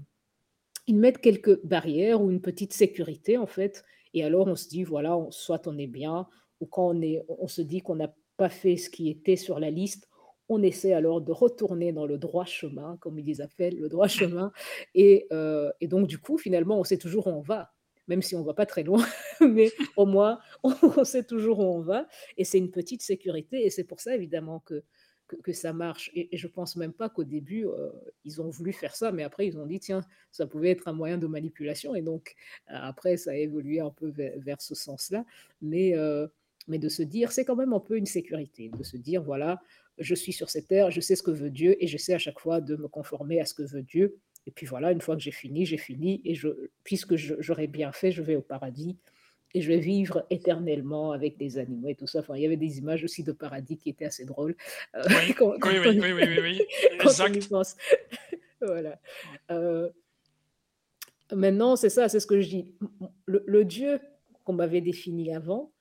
[0.86, 4.82] ils mettent quelques barrières ou une petite sécurité, en fait, et alors on se dit,
[4.82, 6.26] voilà, soit on est bien,
[6.60, 9.60] ou quand on, est, on se dit qu'on n'a pas fait ce qui était sur
[9.60, 10.08] la liste,
[10.48, 14.08] on essaie alors de retourner dans le droit chemin, comme ils les appellent, le droit
[14.08, 14.52] chemin.
[14.94, 17.72] Et, euh, et donc, du coup, finalement, on sait toujours où on va,
[18.08, 19.04] même si on ne va pas très loin,
[19.40, 22.08] mais au moins, on sait toujours où on va.
[22.36, 23.64] Et c'est une petite sécurité.
[23.64, 24.82] Et c'est pour ça, évidemment, que
[25.42, 26.10] que, ça marche.
[26.14, 27.90] Et, je pense même pas qu'au début, euh,
[28.24, 30.92] ils ont voulu faire ça, mais après, ils ont dit, tiens, ça pouvait être un
[30.92, 31.94] moyen de manipulation.
[31.94, 32.34] Et donc,
[32.66, 35.24] après, ça a évolué un peu vers, ce sens-là.
[35.62, 36.26] Mais, euh,
[36.68, 39.60] mais de se dire, c'est quand même un peu une sécurité, de se dire, voilà,
[39.98, 42.18] je suis sur cette terre, je sais ce que veut Dieu, et je sais à
[42.18, 44.18] chaque fois de me conformer à ce que veut Dieu.
[44.46, 46.48] Et puis voilà, une fois que j'ai fini, j'ai fini, et je,
[46.84, 48.96] puisque j'aurais bien fait, je vais au paradis
[49.54, 52.20] et je vais vivre éternellement avec des animaux et tout ça.
[52.20, 54.56] Enfin, il y avait des images aussi de paradis qui étaient assez drôles.
[54.94, 55.34] Euh, oui,
[55.64, 56.62] oui, oui, oui, oui,
[57.00, 57.48] exact.
[58.60, 59.00] voilà.
[59.50, 59.88] Euh,
[61.32, 62.74] maintenant, c'est ça, c'est ce que je dis.
[63.26, 64.00] Le, Dieu
[64.44, 65.72] qu'on m'avait défini avant,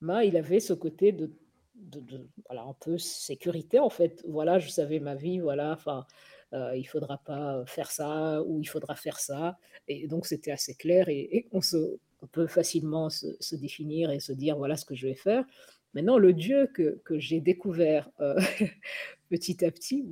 [0.00, 1.32] bah, il avait ce côté de,
[1.74, 4.22] de, voilà, un peu sécurité en fait.
[4.28, 6.06] Voilà, je savais ma vie, voilà, enfin,
[6.52, 9.58] euh, il faudra pas faire ça ou il faudra faire ça.
[9.88, 14.18] Et donc, c'était assez clair et, et on se on peut facilement se, définir et
[14.18, 15.44] se dire voilà ce que je vais faire.
[15.92, 18.40] Maintenant, le Dieu que, j'ai découvert euh,
[19.30, 20.06] petit à petit,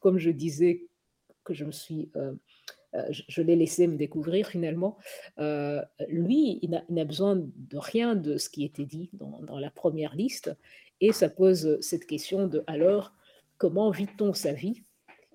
[0.00, 0.86] comme je disais,
[1.42, 2.32] que je me suis, euh,
[2.94, 4.96] euh, je, l'ai laissé me découvrir finalement,
[6.08, 10.14] lui, il n'a besoin de rien de ce qui était dit dans, dans, la première
[10.14, 10.56] liste,
[11.00, 13.12] et ça pose cette question de alors,
[13.58, 14.84] comment vit-on sa vie,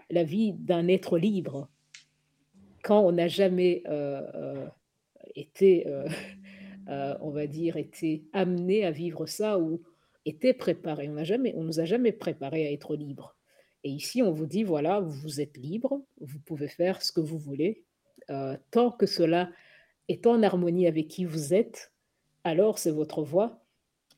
[0.09, 1.67] la vie d'un être libre,
[2.81, 3.83] quand on n'a jamais
[5.35, 6.07] était, euh,
[6.89, 9.81] euh, on va dire, été amené à vivre ça ou
[10.25, 11.09] était préparé.
[11.09, 13.35] On ne jamais, on nous a jamais préparé à être libre.
[13.83, 17.37] Et ici, on vous dit, voilà, vous êtes libre, vous pouvez faire ce que vous
[17.37, 17.85] voulez,
[18.29, 19.49] euh, tant que cela
[20.09, 21.93] est en harmonie avec qui vous êtes,
[22.43, 23.63] alors c'est votre voie.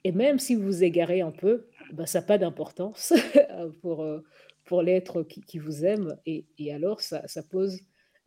[0.03, 3.14] Et même si vous vous égarez un peu, ben, ça n'a pas d'importance
[3.82, 4.03] pour,
[4.66, 6.18] pour l'être qui, vous aime.
[6.26, 7.82] Et, et alors, ça, ça, pose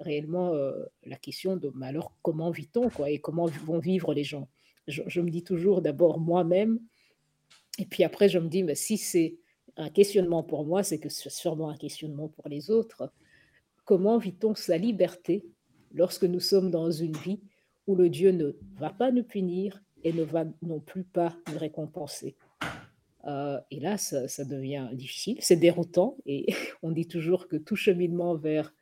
[0.04, 4.24] réellement euh, la question de mais alors comment vit-on quoi et comment vont vivre les
[4.24, 4.48] gens?
[4.86, 6.78] Je, me dis toujours d'abord moi-même
[7.78, 9.36] et puis après je me dis mais si c'est
[9.76, 13.12] un questionnement pour moi, c'est que c'est sûrement un questionnement pour les autres.
[13.84, 15.44] Comment vit-on sa liberté
[15.92, 17.40] lorsque nous sommes dans une vie
[17.86, 21.58] où le Dieu ne va pas nous punir et ne va non plus pas nous
[21.58, 22.36] récompenser?
[23.26, 26.46] Euh, et là, ça, ça devient difficile, c'est déroutant, et
[26.82, 28.73] on dit toujours que tout cheminement vers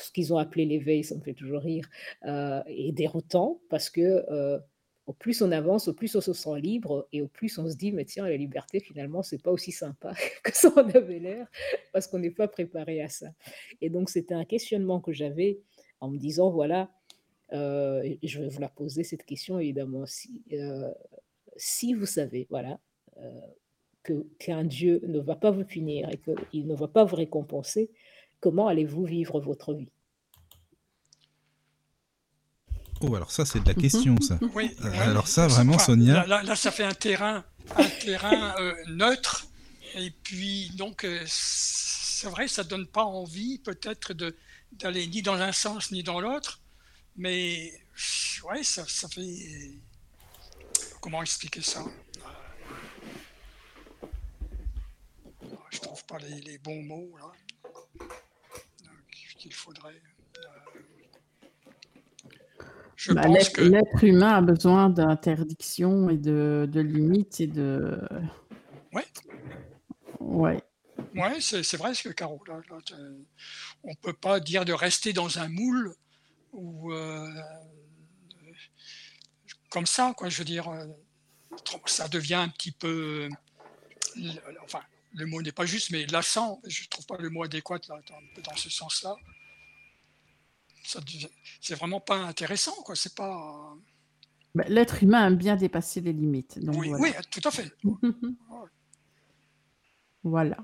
[0.00, 1.88] ce qu'ils ont appelé l'éveil, ça me fait toujours rire,
[2.24, 4.58] euh, et déroutant parce que euh,
[5.06, 7.76] au plus on avance, au plus on se sent libre et au plus on se
[7.76, 10.14] dit, mais tiens, la liberté, finalement, c'est pas aussi sympa
[10.44, 11.46] que ça en avait l'air
[11.92, 13.28] parce qu'on n'est pas préparé à ça.
[13.80, 15.60] Et donc, c'était un questionnement que j'avais
[16.00, 16.90] en me disant, voilà,
[17.52, 20.42] euh, je vais vous la poser cette question évidemment, si,
[21.56, 22.78] si vous savez, voilà,
[24.38, 27.90] qu'un Dieu ne va pas vous punir et qu'il ne va pas vous récompenser,
[28.42, 29.88] Comment allez-vous vivre votre vie?
[33.00, 34.36] Oh, alors ça, c'est de la question, ça.
[34.54, 36.26] Oui, euh, alors ça, vraiment, Sonia.
[36.26, 37.44] Là, ça fait un terrain,
[37.76, 39.46] un terrain euh, neutre.
[39.94, 44.12] Et puis, donc, euh, c'est vrai, ça donne pas envie, peut-être,
[44.72, 46.60] d'aller ni dans un sens ni dans l'autre.
[47.14, 47.72] Mais,
[48.42, 49.70] ouais, ça, ça fait.
[51.00, 51.84] Comment expliquer ça?
[55.70, 57.30] Je trouve pas les, les bons mots, là
[59.42, 60.00] qu'il faudrait.
[63.08, 68.00] Euh, bah, l'être humain a besoin d'interdiction et de, de, limites et de.
[68.92, 69.06] Ouais.
[70.20, 70.62] Ouais.
[71.16, 72.40] Ouais, c'est vrai ce que Caro.
[73.82, 75.92] on ne peut pas dire de rester dans un moule
[76.52, 77.28] ou euh,
[79.68, 80.28] comme ça, quoi.
[80.28, 80.86] Je veux dire, euh,
[81.86, 83.28] ça devient un petit peu.
[84.62, 84.82] Enfin,
[85.14, 88.00] le mot n'est pas juste, mais lassant, je ne trouve pas le mot adéquat là,
[88.44, 89.16] dans, ce sens-là.
[91.60, 92.96] C'est vraiment pas intéressant, quoi.
[92.96, 93.74] C'est pas.
[94.54, 96.58] Bah, l'être humain aime bien dépasser les limites.
[96.62, 97.72] oui, oui, tout à fait.
[100.24, 100.56] voilà.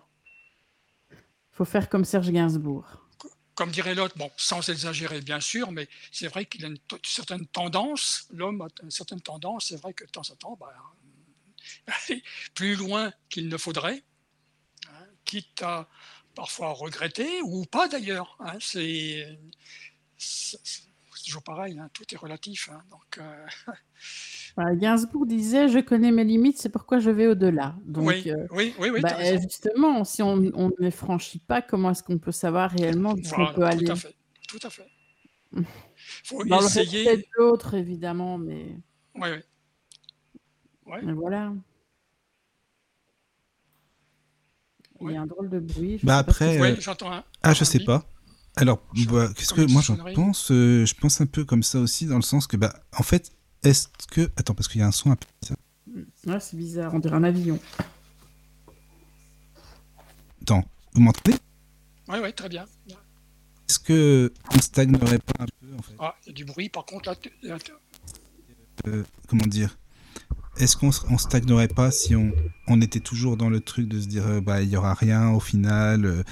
[1.10, 1.16] Il
[1.52, 3.06] faut faire comme Serge Gainsbourg.
[3.54, 7.46] Comme dirait l'autre, bon, sans exagérer bien sûr, mais c'est vrai qu'il a une, certaine
[7.46, 10.72] tendance, l'homme a une certaine tendance, c'est vrai que de temps en temps, bah,
[12.54, 14.04] plus loin qu'il ne faudrait,
[15.28, 15.86] quitte à
[16.34, 18.36] parfois regretter ou pas d'ailleurs.
[18.40, 18.56] hein.
[18.60, 19.38] c'est
[21.24, 22.70] toujours pareil, hein, tout est relatif.
[22.72, 22.82] hein.
[22.90, 23.46] donc, euh,
[24.76, 27.76] Gainsbourg disait Je connais mes limites, c'est pourquoi je vais au-delà.
[27.84, 31.60] Donc, oui, euh, oui, oui, oui, bah, justement, si on on ne les franchit pas,
[31.62, 33.90] comment est-ce qu'on peut savoir réellement on Voilà, peut tout aller?
[33.90, 34.14] à fait,
[34.48, 34.88] tout à fait.
[36.24, 37.16] faut Dans le respect essayer.
[37.18, 38.74] de l'autre, évidemment, mais,
[39.16, 39.38] Oui, oui.
[40.86, 41.02] Ouais.
[41.02, 41.52] mais voilà.
[45.00, 45.98] Il y a un drôle de bruit.
[45.98, 46.58] je Bah après.
[46.60, 47.24] Ouais, euh, j'entends un.
[47.42, 47.86] Ah, je un sais bip.
[47.86, 48.04] pas.
[48.56, 52.06] Alors, bah, qu'est-ce que moi j'en pense euh, Je pense un peu comme ça aussi,
[52.06, 53.30] dans le sens que, bah, en fait,
[53.62, 54.30] est-ce que.
[54.36, 55.58] Attends, parce qu'il y a un son un peu bizarre.
[56.26, 57.58] Ouais, c'est bizarre, on dirait un avion.
[60.42, 61.38] Attends, vous m'entendez?
[62.08, 62.64] Oui, oui, très bien.
[63.68, 65.94] Est-ce que on stagnerait pas un peu, en fait?
[65.98, 67.16] Ah, il y a du bruit, par contre, là.
[68.86, 69.78] euh, Comment dire?
[70.58, 72.32] Est-ce qu'on on stagnerait pas si on,
[72.66, 75.30] on était toujours dans le truc de se dire, euh, bah, il y aura rien
[75.30, 76.22] au final euh,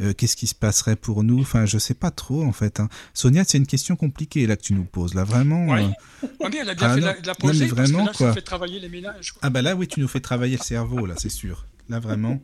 [0.00, 1.40] euh, Qu'est-ce qui se passerait pour nous?
[1.40, 2.80] Enfin, je sais pas trop, en fait.
[2.80, 2.88] hein.
[3.14, 5.14] Sonia, c'est une question compliquée, là, que tu nous poses.
[5.14, 5.66] Là, vraiment.
[5.68, 5.86] Ouais.
[6.22, 8.28] mais elle a bien Ah fait la- Non, que vraiment, là, quoi.
[8.28, 9.32] ça fait travailler les ménages.
[9.32, 9.40] quoi.
[9.44, 12.40] Ah bah là oui tu nous fais travailler le cerveau là c'est sûr là vraiment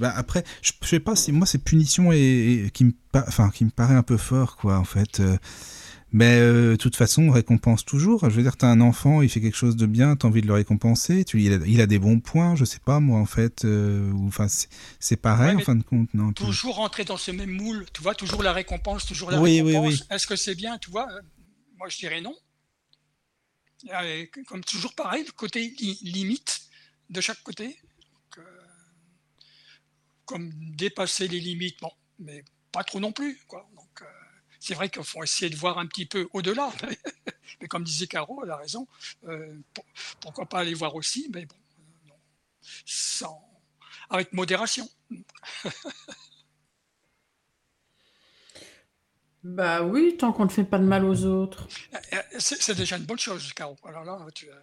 [0.00, 3.50] bah après je, je sais pas si moi c'est punition et, et qui me enfin
[3.50, 5.20] qui me paraît un peu fort quoi en fait
[6.18, 9.28] Mais euh, de toute façon on récompense toujours je veux dire t'as un enfant il
[9.28, 11.86] fait quelque chose de bien t'as envie de le récompenser tu il a, il a
[11.86, 14.46] des bons points je sais pas moi en fait euh, enfin
[14.98, 17.84] c'est pareil Ouais, en fin de compte non puis- Toujours rentrer dans ce même moule,
[17.92, 19.92] tu vois, toujours la récompense, toujours la Oui, récompense.
[20.00, 20.02] oui.
[20.10, 21.20] Est-ce que c'est bien, tu vois euh,
[21.76, 22.34] Moi, je dirais non.
[24.04, 26.62] Et comme toujours pareil, le côté li- limite
[27.10, 27.66] de chaque côté.
[27.66, 28.42] Donc, euh,
[30.24, 32.42] comme dépasser les limites, bon, mais
[32.72, 33.68] pas trop non plus, quoi.
[34.66, 36.72] C'est vrai qu'il faut essayer de voir un petit peu au-delà.
[37.60, 38.88] mais comme disait Caro, elle a raison.
[39.28, 39.84] euh, pour-
[40.20, 42.14] pourquoi pas aller voir aussi Mais bon, euh, non.
[42.84, 43.40] Sans,
[44.10, 44.88] avec modération.
[49.44, 51.68] Bah oui, tant qu'on ne fait pas de mal aux autres.
[52.12, 53.76] Euh, C'est déjà une bonne chose, Caro.
[53.84, 54.54] Alors là, tu, euh,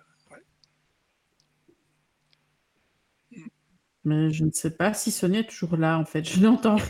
[4.05, 6.23] Mais je ne sais pas si Sonia est toujours là, en fait.
[6.25, 6.75] Je l'entends.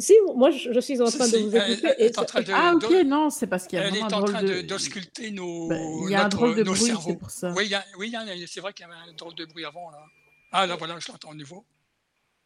[0.00, 1.88] Si, moi, je, je suis en Si, train de vous elle- écouter.
[1.96, 3.96] elle et est en train de- Ah, ok, non, c'est parce qu'il y a elle
[3.96, 4.48] est un en drôle train de...
[4.54, 7.52] de- d'ausculter nos, Bah, Il y a un notre- drôle de bruit, c'est pour ça.
[7.56, 9.64] Oui, il y a- oui, un- c'est vrai qu'il y avait un drôle de bruit
[9.64, 9.90] avant.
[9.92, 9.98] Là.
[10.50, 11.64] Ah, là, voilà, je l'entends à nouveau.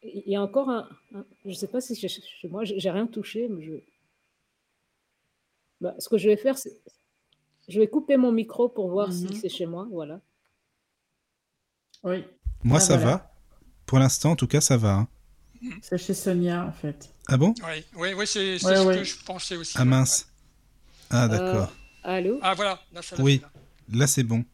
[0.03, 0.87] Il y a encore un.
[1.15, 3.73] un- je ne sais pas si chez, chez moi, j'ai rien touché, mais je.
[5.81, 6.71] Bah, ce que je vais faire, c'est.
[7.67, 9.33] Je vais couper mon micro pour voir si Mhm.
[9.33, 9.87] c'est chez moi.
[9.91, 10.21] Voilà.
[12.03, 12.23] Oui,
[12.63, 13.11] moi Ah, ça voilà.
[13.17, 13.31] va
[13.89, 15.07] pour l'instant en tout cas ça va hein.
[15.81, 17.09] c'est chez Sonia, en fait.
[17.27, 17.55] ah bon?
[17.65, 18.97] Oui, oui, oui c'est Ouais, ce ouais.
[18.97, 19.73] que je pensais aussi.
[19.77, 20.27] ah ouais, mince
[21.09, 21.73] ah Euh, d'accord
[22.03, 22.37] allô?
[22.43, 23.41] Ah, voilà, là, ça Oui.
[23.41, 23.51] là.
[24.01, 24.45] là c'est bon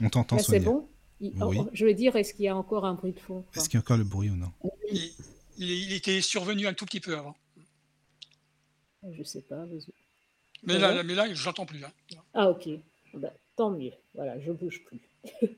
[0.00, 0.88] on t'entend Là, c'est Sonia bon?
[1.20, 1.56] Il- Oui.
[1.60, 3.78] oh, Je vais dire, est-ce qu'il y a encore un bruit de fond est-ce qu'il
[3.78, 4.50] y a encore le bruit ou non?
[5.56, 7.36] Il, était survenu un tout petit peu avant.
[9.08, 9.64] Je ne sais pas.
[10.64, 11.84] Mais là, là, mais là je l'entends plus.
[11.84, 11.92] hein.
[12.34, 12.68] Ah, ok.
[13.14, 13.92] Bah, tant mieux.
[14.14, 15.00] Voilà, je bouge plus.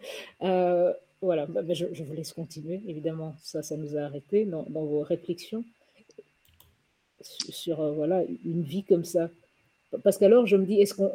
[0.42, 0.92] Euh,
[1.22, 2.80] voilà, bah, bah, je, je vous laisse continuer.
[2.86, 5.64] Évidemment, ça, ça nous a arrêté dans, dans vos réflexions
[7.20, 9.30] sur, sur, euh, voilà, une vie comme ça.
[10.02, 11.10] Parce qu'alors, je me dis, est-ce qu'on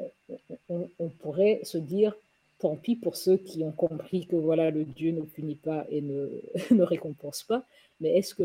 [0.69, 2.15] on, on pourrait se dire,
[2.59, 6.01] tant pis pour ceux qui ont compris que voilà, le Dieu ne punit pas et
[6.01, 6.29] ne,
[6.71, 7.63] ne récompense pas,
[7.99, 8.43] mais est-ce que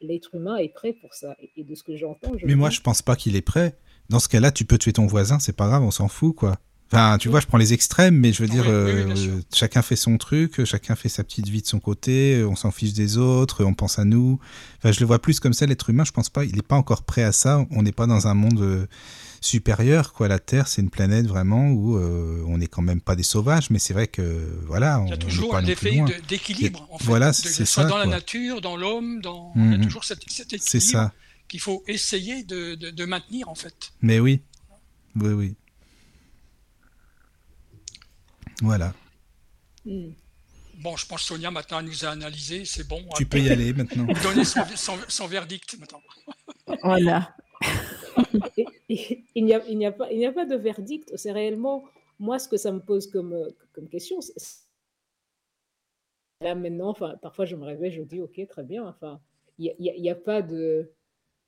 [0.00, 1.36] l'être humain est prêt pour ça?
[1.42, 3.42] Et- Et de ce que j'entends, je Mais moi, dis, je pense pas qu'il est
[3.42, 3.76] prêt.
[4.08, 6.56] Dans ce cas-là, tu peux tuer ton voisin, c'est pas grave, on s'en fout, quoi.
[6.92, 9.14] Enfin, tu vois, je prends les extrêmes, mais je veux Oui, dire, oui, oui, bien
[9.32, 12.70] euh, chacun fait son truc, chacun fait sa petite vie de son côté, on s'en
[12.70, 14.38] fiche des autres, on pense à nous.
[14.78, 16.76] Enfin, je le vois plus comme ça, l'être humain, je pense pas, il est pas
[16.76, 17.66] encore prêt à ça.
[17.70, 18.86] On n'est pas dans un monde euh,
[19.40, 20.28] supérieur, quoi.
[20.28, 23.70] La Terre, c'est une planète vraiment où euh, on n'est quand même pas des sauvages,
[23.70, 26.86] mais c'est vrai que, voilà, on Il y a n'est toujours un effet d'équilibre.
[26.92, 29.52] En fait, Voilà, c'est ça, dans la nature, dans l'homme, dans...
[29.56, 29.84] il y a Mhm.
[29.84, 31.12] toujours cet, cet équilibre C'est ça.
[31.48, 33.92] qu'il faut essayer de, de- de maintenir, en fait.
[34.00, 34.42] Mais oui,
[35.16, 35.54] oui, oui.
[38.62, 38.92] Voilà.
[39.84, 40.10] hmm,
[40.82, 43.00] Bon, je pense que Sonia, maintenant, elle nous a analysé, c'est bon.
[43.16, 44.06] Tu peux y aller maintenant.
[44.22, 46.02] donner son, son- son verdict, maintenant.
[46.82, 47.36] Voilà.
[48.88, 51.12] Il n'y a, il n'y a, pas- il n'y a pas de verdict.
[51.16, 51.84] C'est réellement,
[52.18, 54.18] moi, ce que ça me pose comme, comme question.
[56.40, 58.84] Là, maintenant, enfin, parfois, je me réveille, je dis, OK, très bien.
[58.86, 59.20] Enfin,
[59.58, 60.90] il n'y a, a- il y a pas de.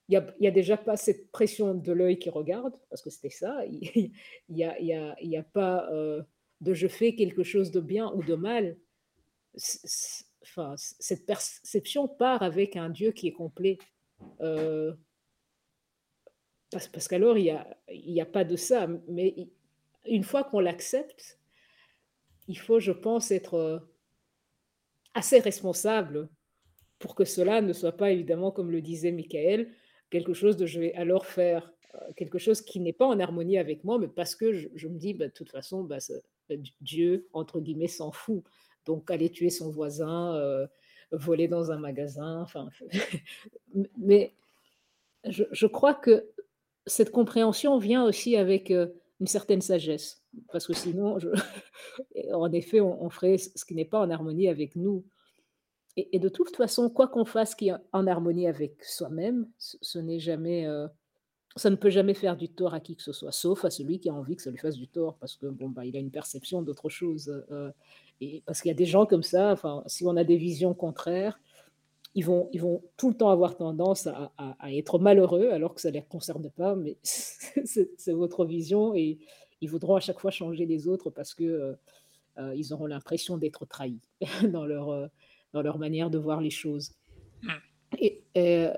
[0.09, 3.03] Il n'y a, il y a déjà pas cette pression de l'œil qui regarde, parce
[3.03, 3.65] que c'était ça.
[3.67, 4.13] Il
[4.49, 6.23] n'y a, il y a, il y a pas euh,
[6.61, 8.77] de je fais quelque chose de bien ou de mal.
[10.43, 13.79] Enfin, cette perception part avec un Dieu qui est complet.
[14.41, 14.95] Euh,
[16.71, 18.89] parce, parce qu'alors, il n'y a, y a pas de ça.
[19.09, 19.49] Mais
[20.07, 21.39] une fois qu'on l'accepte,
[22.49, 23.79] il faut, je pense, être euh,
[25.15, 26.29] assez responsable
[26.99, 29.71] pour que cela ne soit pas évidemment, comme le disait Michael,
[30.11, 33.59] quelque chose de je vais alors faire euh, quelque chose qui n'est pas en harmonie
[33.59, 35.99] avec moi, mais parce que je, me dis, bah, de toute façon, bah,
[36.81, 38.43] Dieu, entre guillemets, s'en fout.
[38.85, 40.67] Donc, aller tuer son voisin, euh,
[41.13, 42.69] voler dans un magasin, enfin.
[43.99, 44.33] mais
[45.25, 46.31] je, je crois que
[46.87, 48.87] cette compréhension vient aussi avec euh,
[49.21, 50.23] une certaine sagesse,
[50.53, 51.19] parce que sinon,
[52.33, 55.05] en effet, on, ferait ce qui n'est pas en harmonie avec nous.
[55.97, 60.19] Et, de toute façon, quoi qu'on fasse qui est en harmonie avec soi-même, ce, n'est
[60.19, 60.87] jamais, euh,
[61.57, 63.99] ça ne peut jamais faire du tort à qui que ce soit, sauf à celui
[63.99, 66.01] qui a envie que ça lui fasse du tort, parce que bon, bah, il a
[66.01, 67.45] une perception d'autre chose.
[67.51, 67.71] euh,
[68.21, 70.75] et parce qu'il y a des gens comme ça, enfin, si on a des visions
[70.75, 71.39] contraires,
[72.15, 75.75] ils vont, ils vont tout le temps avoir tendance à, à- à être malheureux alors
[75.75, 79.19] que ça ne les concerne pas, mais c'est votre vision et
[79.61, 81.75] ils voudront à chaque fois changer les autres parce que euh,
[82.39, 84.01] euh, ils auront l'impression d'être trahis
[84.51, 85.11] dans leur,
[85.53, 86.93] dans leur manière de voir les choses.
[87.43, 87.49] Mm.
[87.99, 88.69] Et, et-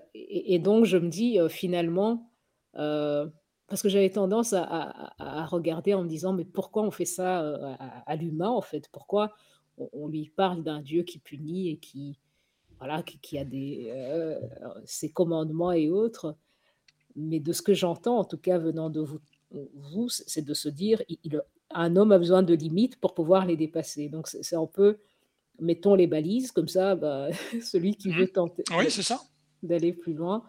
[0.55, 2.29] et donc, je me dis finalement,
[2.77, 3.29] euh,
[3.66, 7.05] parce que j'avais tendance à, à- à regarder en me disant, mais pourquoi on fait
[7.05, 8.89] ça euh, à, à l'humain en fait?
[8.93, 9.33] Pourquoi
[9.79, 12.19] on, on lui parle d'un Dieu qui punit et qui,
[12.81, 14.39] voilà, qui, qui a des, euh,
[14.85, 16.37] ses commandements et autres?
[17.16, 20.69] Mais de ce que j'entends, en tout cas venant de vous, vous c'est de se
[20.69, 24.09] dire, il, il- un homme a besoin de limites pour pouvoir les dépasser.
[24.09, 24.99] Donc, c'est un peu,
[25.61, 27.29] mettons les balises, comme ça, bah,
[27.62, 28.21] celui qui Mhm.
[28.21, 28.87] veut tenter Oui,
[29.62, 30.45] d'aller plus loin.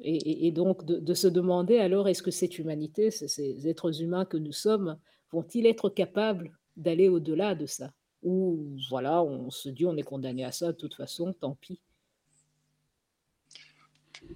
[0.00, 4.52] Et, donc de, se demander alors, est-ce que cette humanité, ces, êtres humains que nous
[4.52, 4.96] sommes,
[5.32, 7.92] vont-ils être capables d'aller au-delà de ça?
[8.22, 11.80] Ou voilà, on se dit, on est condamné à ça, de toute façon, tant pis.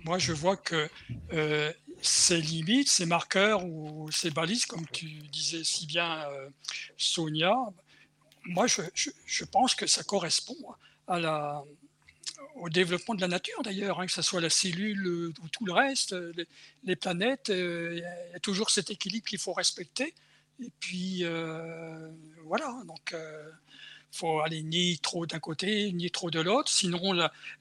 [0.05, 0.89] Moi, je vois que
[1.33, 6.49] euh, ces limites, ces marqueurs ou ces balises, comme tu disais si bien, euh,
[6.97, 7.55] Sonia,
[8.45, 10.57] moi, je pense que ça correspond
[11.07, 11.65] à la,
[12.57, 15.64] au développement de la nature, d'ailleurs, hein, que ce soit la cellule euh, ou tout
[15.64, 16.33] le reste, euh,
[16.85, 20.14] les, planètes, euh, il y a toujours cet équilibre qu'il faut respecter.
[20.61, 21.25] Et puis,
[22.45, 23.16] voilà, donc
[24.12, 27.01] faut aller ni trop d'un côté, ni trop de l'autre, sinon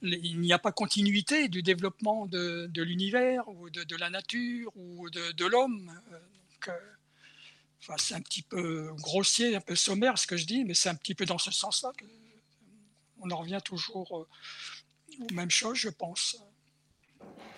[0.03, 5.45] il n'y a pas continuité du développement de, l'univers ou de, la nature ou de,
[5.45, 5.91] l'homme.
[7.97, 10.95] C'est un petit peu grossier, un peu sommaire ce que je dis, mais c'est un
[10.95, 12.05] petit peu dans ce sens-là que
[13.23, 16.37] on en revient toujours euh, aux mêmes choses, je pense.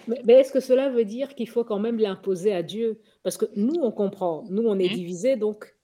[0.07, 2.99] Mais, mais est-ce que cela veut dire qu'il faut quand même l'imposer à Dieu?
[3.23, 4.93] Parce que nous, on comprend, nous, on est Mhm.
[4.95, 5.75] divisés, donc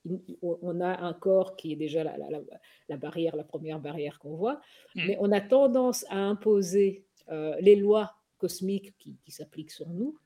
[0.42, 2.40] on a un corps qui est déjà la, la- la-
[2.88, 4.60] la barrière, la première barrière qu'on voit,
[4.94, 5.04] Mhm.
[5.06, 10.18] mais on a tendance à imposer euh, les lois cosmiques qui, qui s'appliquent sur nous,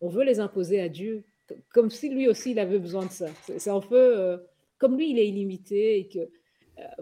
[0.00, 1.24] on veut les imposer à Dieu,
[1.70, 3.28] comme si lui aussi il avait besoin de ça.
[3.58, 4.38] C'est un peu euh,
[4.76, 6.28] comme lui, il est illimité et que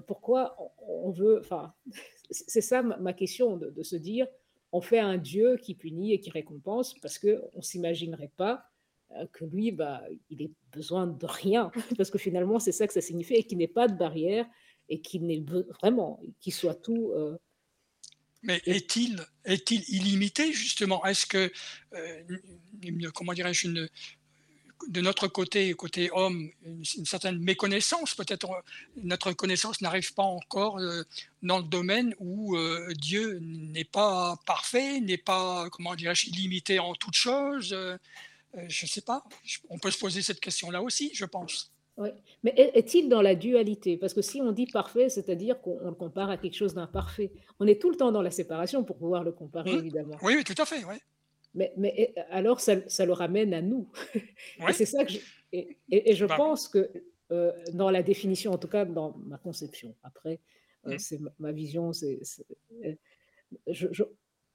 [0.07, 1.41] pourquoi on, on veut.
[1.41, 1.75] Enfin,
[2.31, 4.27] c'est ça ma, question de, de se dire
[4.73, 8.69] on fait un Dieu qui punit et qui récompense parce qu'on ne s'imaginerait pas
[9.13, 12.93] euh, que lui, bah, il ait besoin de rien, parce que finalement, c'est ça que
[12.93, 14.47] ça signifie, et qu'il n'ait pas de barrière,
[14.89, 15.45] et qu'il n'ait
[15.81, 17.13] vraiment, qu'il soit tout.
[17.15, 17.37] euh,
[18.43, 21.05] Mais est-il est-il illimité justement?
[21.05, 21.51] Est-ce que
[21.95, 22.23] euh,
[23.15, 23.89] comment dirais-je une
[24.89, 28.61] de notre côté, côté homme, une, une certaine méconnaissance, peut-être euh,
[29.03, 31.03] notre connaissance n'arrive pas encore euh,
[31.43, 36.95] dans le domaine où euh, Dieu n'est pas parfait, n'est pas, comment dirais-je, illimité en
[36.95, 37.73] toutes choses.
[37.73, 37.97] euh,
[38.69, 39.23] je ne sais pas.
[39.69, 41.71] On peut se poser cette question-là aussi, je pense.
[41.99, 42.15] ouais.
[42.43, 43.97] Mais est- est-il dans la dualité?
[43.99, 47.31] Parce que si on dit parfait, c'est-à-dire qu'on on le compare à quelque chose d'imparfait.
[47.61, 50.17] On est tout le temps dans la séparation pour pouvoir le comparer, Hmm évidemment.
[50.23, 50.85] Oui, oui, tout à fait.
[50.85, 51.01] Ouais.
[51.57, 53.91] Mais, alors, ça, ça le ramène à nous.
[54.69, 55.19] Et c'est ça que je,
[55.53, 56.91] et, et- et je Bah, pense que
[57.33, 60.39] euh, dans la définition, en tout cas dans ma conception, après,
[60.87, 60.99] euh, hmm.
[60.99, 62.21] c'est ma, ma vision, c'est,
[62.85, 62.95] euh,
[63.69, 64.05] je, je-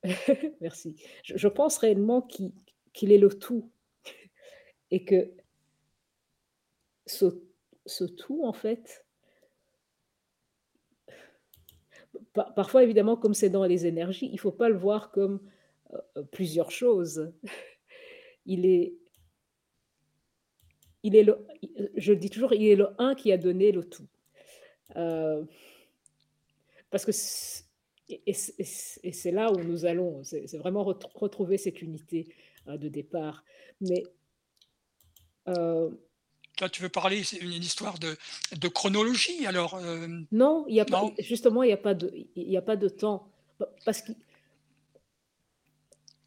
[0.62, 0.95] merci.
[1.24, 2.52] Je, je pense réellement qu'il,
[3.12, 3.72] est le tout
[4.91, 5.32] et que
[7.08, 7.26] ce,
[7.86, 9.06] ce tout, en fait,
[12.34, 15.41] par- parfois évidemment, comme c'est dans les énergies, il ne faut pas le voir comme
[16.32, 17.32] plusieurs choses.
[18.46, 18.94] Il est,
[21.04, 21.46] il est le,
[21.96, 24.08] je dis toujours, il est le un qui a donné le tout.
[24.96, 25.44] Euh,
[26.89, 27.12] parce que
[28.10, 32.28] et, c'est là où nous allons, c'est vraiment ret- retrouver cette unité
[32.68, 33.44] euh, de départ.
[33.80, 34.04] Mais
[35.48, 35.89] euh,
[36.60, 38.18] Là, tu veux parler, c'est une, histoire de,
[38.60, 41.94] de chronologie, alors euh, non, il y a pas, non justement, il n'y a pas
[41.94, 43.32] de, il y a pas de temps.
[43.58, 44.16] Pa- Parce qu'il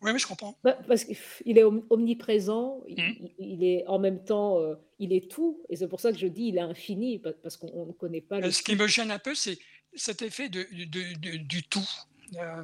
[0.05, 0.55] Oui, mais je comprends.
[0.63, 3.15] bah, parce qu'il est om- omniprésent, il, Hmm.
[3.39, 6.19] il- il est en même temps, euh, il est tout, et c'est pour ça que
[6.19, 8.63] je dis il est infini, pa- parce qu'on on ne connaît pas Euh, le Ce
[8.63, 9.59] qui me gêne un peu, c'est
[9.95, 11.89] cet effet de, de- de- du tout.
[12.37, 12.63] Euh,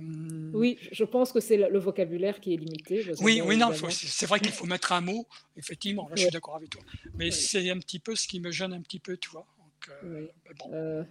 [0.53, 3.05] Oui, je pense que c'est le, vocabulaire qui est limité.
[3.21, 5.27] oui, oui, non, c'est vrai qu'il faut mettre un mot,
[5.57, 6.83] effectivement, là je suis d'accord avec toi.
[7.15, 7.31] Mais Ouais.
[7.31, 9.47] c'est un petit peu ce qui me gêne un petit peu, tu vois.
[9.59, 10.27] Donc, euh,
[10.59, 10.71] bon.
[10.75, 11.05] Euh,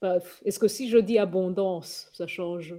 [0.00, 2.74] bah, Est-ce que si je dis abondance, ça change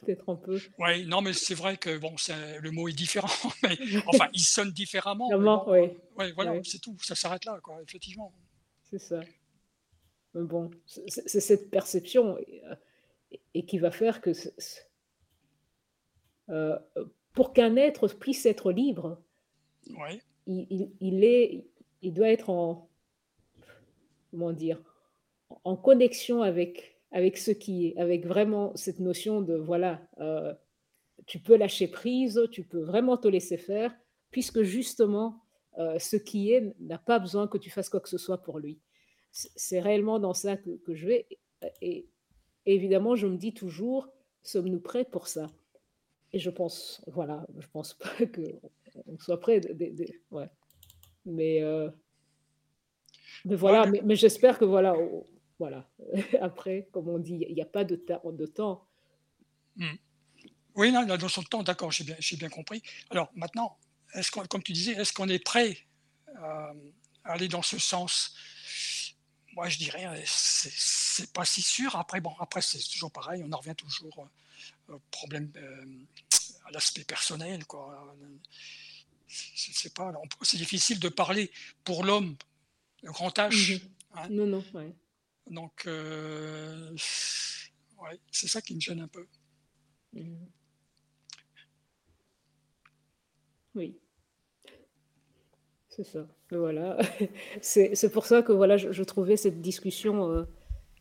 [0.00, 2.14] peut-être un peu Ouais, non, mais c'est vrai que bon,
[2.60, 3.28] le mot est différent,
[3.62, 3.76] mais
[4.06, 5.28] enfin, il sonne différemment.
[5.28, 6.60] Clairement, bon, oui, ouais, voilà, Ouais.
[6.64, 8.32] c'est tout, ça s'arrête là, quoi, effectivement.
[8.90, 9.20] c'est ça.
[10.34, 12.74] Mais bon, c'est cette perception et, euh,
[13.54, 14.30] et qui va faire que
[16.48, 16.78] euh,
[17.32, 19.20] pour qu'un être puisse être libre,
[19.98, 21.64] Ouais, il, il- il est,
[22.02, 22.88] il doit être en,
[24.30, 24.80] comment dire,
[25.64, 30.54] en connexion avec, avec ce qui est, avec vraiment cette notion de, voilà, euh,
[31.26, 33.94] tu peux lâcher prise, tu peux vraiment te laisser faire,
[34.30, 35.42] puisque justement,
[35.78, 38.58] euh, ce qui est n'a pas besoin que tu fasses quoi que ce soit pour
[38.58, 38.80] lui.
[39.32, 41.26] C'est réellement dans ça que, que je vais.
[41.80, 42.08] Et,
[42.66, 44.08] et évidemment, je me dis toujours,
[44.42, 45.46] sommes-nous prêts pour ça?
[46.32, 49.60] Et je pense, voilà, je pense pas qu'on soit prêts.
[49.60, 50.48] de- de- de- ouais.
[51.26, 51.90] Mais, euh,
[53.44, 55.26] mais voilà, Ouais, mais, mais j'espère que voilà, on-
[55.60, 55.88] voilà.
[56.40, 58.84] Après, comme on dit, il n'y a pas de, ta- de temps.
[59.76, 59.94] hmm.
[60.74, 62.82] Oui, non, la notion de temps, d'accord, j'ai bien, j'ai bien compris.
[63.10, 63.76] Alors maintenant,
[64.14, 65.76] est-ce qu'on, comme tu disais, est-ce qu'on est prêt
[66.36, 66.72] à,
[67.24, 68.34] à aller dans ce sens?
[69.54, 71.94] Moi, je dirais, euh, c'est, c'est pas si sûr.
[71.96, 74.28] Après, bon, après, c'est toujours pareil, on en revient toujours
[74.88, 75.84] euh, au problème, euh,
[76.66, 78.16] à l'aspect personnel, quoi.
[79.28, 81.50] Sais pas, c'est difficile de parler
[81.84, 82.36] pour l'homme,
[83.02, 83.74] le grand H.
[83.74, 83.80] Mhm.
[84.14, 84.28] hein.
[84.30, 84.92] Non, non, ouais.
[85.50, 86.90] Donc, euh,
[88.00, 89.26] ouais, c'est ça qui me gêne un peu.
[90.12, 90.46] Mhm.
[93.74, 93.98] Oui,
[95.88, 96.26] c'est ça.
[96.50, 96.98] Voilà.
[97.62, 100.44] C'est c'est pour ça que voilà, je, je trouvais cette discussion euh,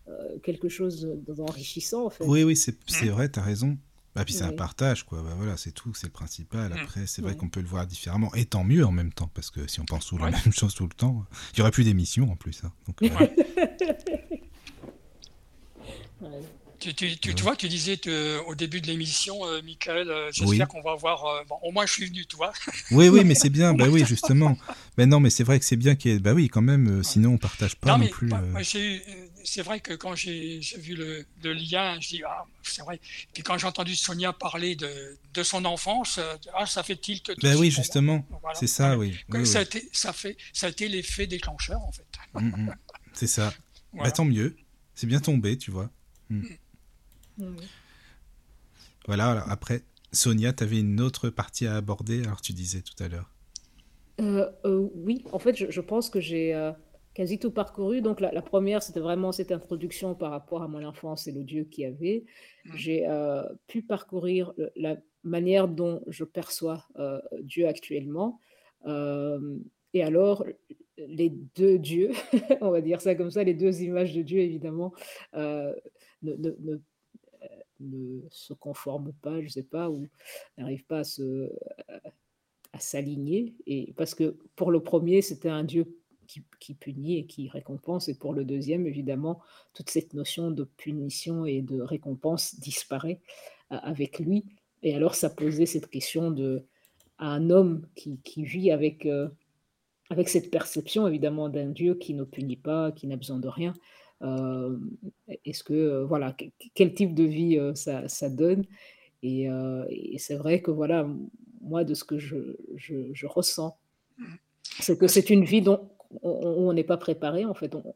[0.08, 2.26] euh, quelque chose d'enrichissant en fait.
[2.26, 3.10] Oui, oui, c'est c'est Mm.
[3.12, 3.78] vrai, t'as raison.
[4.16, 5.22] Bah, puis c'est un partage, quoi.
[5.22, 6.72] Bah, voilà, c'est tout, c'est le principal.
[6.74, 6.78] Mm.
[6.82, 8.34] Après, c'est vrai qu'on peut le voir différemment.
[8.36, 10.74] Et tant mieux en même temps, parce que si on pense tout la même chose
[10.74, 12.64] tout le temps, il y aurait plus d'émissions en plus.
[12.64, 12.72] hein.
[12.88, 13.28] Donc, euh.
[16.80, 17.36] Tu, tu- tu- Ouais.
[17.36, 20.60] tu vois, tu disais euh, au début de l'émission, euh, Michael, euh, j'espère Oui.
[20.70, 21.26] qu'on va avoir.
[21.26, 22.54] euh, bon, au moins, je suis venu, tu vois.
[22.92, 23.74] Oui, oui, mais c'est bien.
[23.74, 24.58] Bah oui, justement.
[24.98, 26.20] Mais non, mais c'est vrai que c'est bien qu'il y ait.
[26.20, 27.00] Bah oui, quand même.
[27.00, 28.30] euh, sinon, on partage pas non, non mais plus.
[28.62, 29.02] j'ai eu-
[29.50, 33.00] c'est vrai que quand j'ai vu le, le lien, je dis, ah, c'est vrai.
[33.34, 37.28] Puis quand j'ai entendu Sonia parler de, de son enfance, euh, ah, ça fait tilt.
[37.42, 38.24] Bah suite oui, justement.
[38.42, 38.60] Voilà.
[38.60, 39.18] C'est ça, oui.
[39.46, 42.06] Ça, a été, ça, fait, ça a été l'effet déclencheur, en fait.
[42.36, 42.76] Mm, mm.
[43.14, 43.54] C'est ça.
[43.92, 44.10] Voilà.
[44.10, 44.56] Bah tant mieux.
[44.94, 45.90] C'est bien tombé, tu vois.
[46.30, 46.56] Mhm.
[49.08, 49.82] Voilà, alors après,
[50.12, 53.32] Sonia, tu avais une autre partie à aborder, alors tu disais tout à l'heure.
[54.22, 56.72] Euh, euh, oui, en fait, je, je pense que j'ai euh,
[57.20, 58.02] quasi tout parcouru.
[58.02, 61.44] Donc, la, la première, c'était vraiment cette introduction par rapport à mon enfance et le
[61.44, 62.24] Dieu qu'il y avait.
[62.64, 62.78] Mm.
[62.78, 64.96] J'ai euh, pu parcourir la
[65.26, 68.40] manière dont je perçois euh, Dieu actuellement.
[68.86, 69.58] Euh,
[69.94, 70.46] et alors,
[70.98, 72.12] les deux dieux,
[72.62, 74.94] on va dire ça comme ça, les deux images de Dieu, évidemment,
[75.34, 75.74] ne,
[76.22, 76.80] ne- ne-
[77.82, 80.08] ne se conforment pas, je sais pas, ou
[80.58, 81.52] n'arrivent pas à se,
[82.72, 83.56] à s'aligner.
[83.66, 85.99] Et parce que pour le premier, c'était un Dieu
[86.30, 89.40] qui, qui punit et qui récompense, et pour le deuxième, évidemment,
[89.74, 93.20] toute cette notion de punition et de récompense disparaît
[93.72, 94.46] euh, avec lui.
[94.84, 96.64] Et alors, ça posait cette question de
[97.18, 99.28] à un homme qui, qui vit avec, euh,
[100.10, 103.74] avec cette perception, évidemment, d'un Dieu qui ne punit pas, qui n'a besoin de rien.
[104.22, 104.78] euh,
[105.46, 108.66] Est-ce que, voilà, que- quel type de vie euh, ça, ça donne?
[109.24, 109.48] Et,
[109.90, 111.06] et c'est vrai que voilà,
[111.62, 112.38] moi, de ce que je,
[112.78, 113.78] je- je ressens,
[114.80, 115.90] c'est que c'est une vie dont
[116.24, 117.74] on n'est pas préparé, en fait.
[117.76, 117.96] On-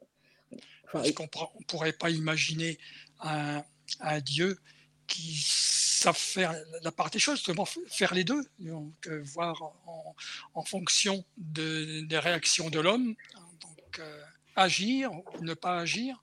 [0.86, 2.78] enfin, Parce qu'on ne pourrait pas imaginer
[3.20, 3.64] un,
[3.99, 4.59] un Dieu
[5.07, 10.16] qui savent faire la part des choses, justement faire les deux, donc euh, voir en,
[10.53, 14.24] en fonction de- des réactions de l'homme, hein, donc euh,
[14.55, 16.22] agir ou ne pas agir.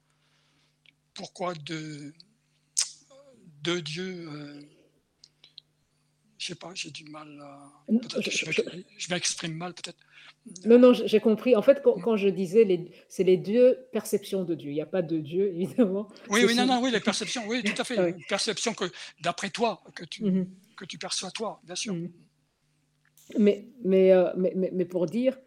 [1.14, 2.14] Pourquoi deux,
[3.62, 4.60] deux dieux euh,
[6.38, 7.72] Je sais pas, j'ai du mal à.
[8.98, 9.98] Je m'exprime mal, peut-être.
[10.64, 11.54] Non, non, j'ai compris.
[11.54, 14.70] En fait, quand, quand je disais, les, c'est les deux perceptions de Dieu.
[14.70, 16.08] Il n'y a pas de Dieu, évidemment.
[16.30, 17.96] Oui, oui, non, non, oui, les perceptions, oui, tout à fait.
[18.00, 18.10] Ouais.
[18.12, 18.84] Une perception que,
[19.22, 20.48] d'après toi, que tu, Mhm.
[20.76, 21.94] que tu perçois toi, bien sûr.
[21.94, 22.10] Mhm.
[23.38, 25.38] Mais, mais, euh, mais, mais, mais pour dire,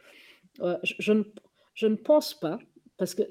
[0.61, 1.23] euh, je, je ne,
[1.73, 2.59] je ne pense pas,
[2.97, 3.23] parce que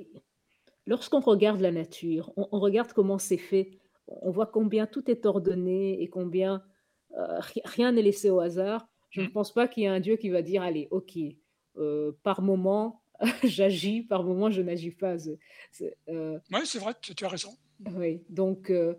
[0.86, 5.24] lorsqu'on regarde la nature, on, on regarde comment c'est fait, on voit combien tout est
[5.24, 6.62] ordonné et combien
[7.18, 8.86] euh, ri- rien n'est laissé au hasard.
[9.10, 9.32] Je ne Mhm.
[9.32, 11.12] pense pas qu'il y ait un Dieu qui va dire, allez, ok,
[12.22, 13.02] par moment,
[13.44, 15.16] j'agis, par moment, je n'agis pas.
[16.08, 17.56] Euh, Oui, c'est vrai, tu, tu as raison.
[17.94, 18.94] oui, donc euh,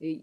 [0.00, 0.22] Et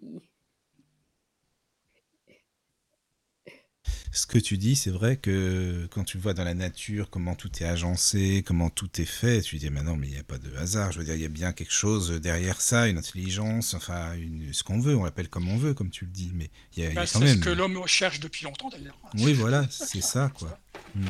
[4.11, 7.51] ce que tu dis, c'est vrai que quand tu vois dans la nature comment tout
[7.61, 10.39] est agencé, comment tout est fait, tu dis, mais non, mais il n'y a pas
[10.39, 10.91] de hasard.
[10.91, 14.51] Je veux dire, il y a bien quelque chose derrière ça, une intelligence, enfin, une,
[14.51, 16.87] ce qu'on veut, on l'appelle comme on veut, comme tu le dis, mais il y
[16.87, 18.99] a, il y a Bah, c'est ce que l'homme cherche depuis longtemps d'ailleurs.
[19.13, 20.57] Oui, voilà, c'est ça, quoi.
[20.95, 21.05] Mm.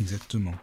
[0.00, 0.54] Exactement.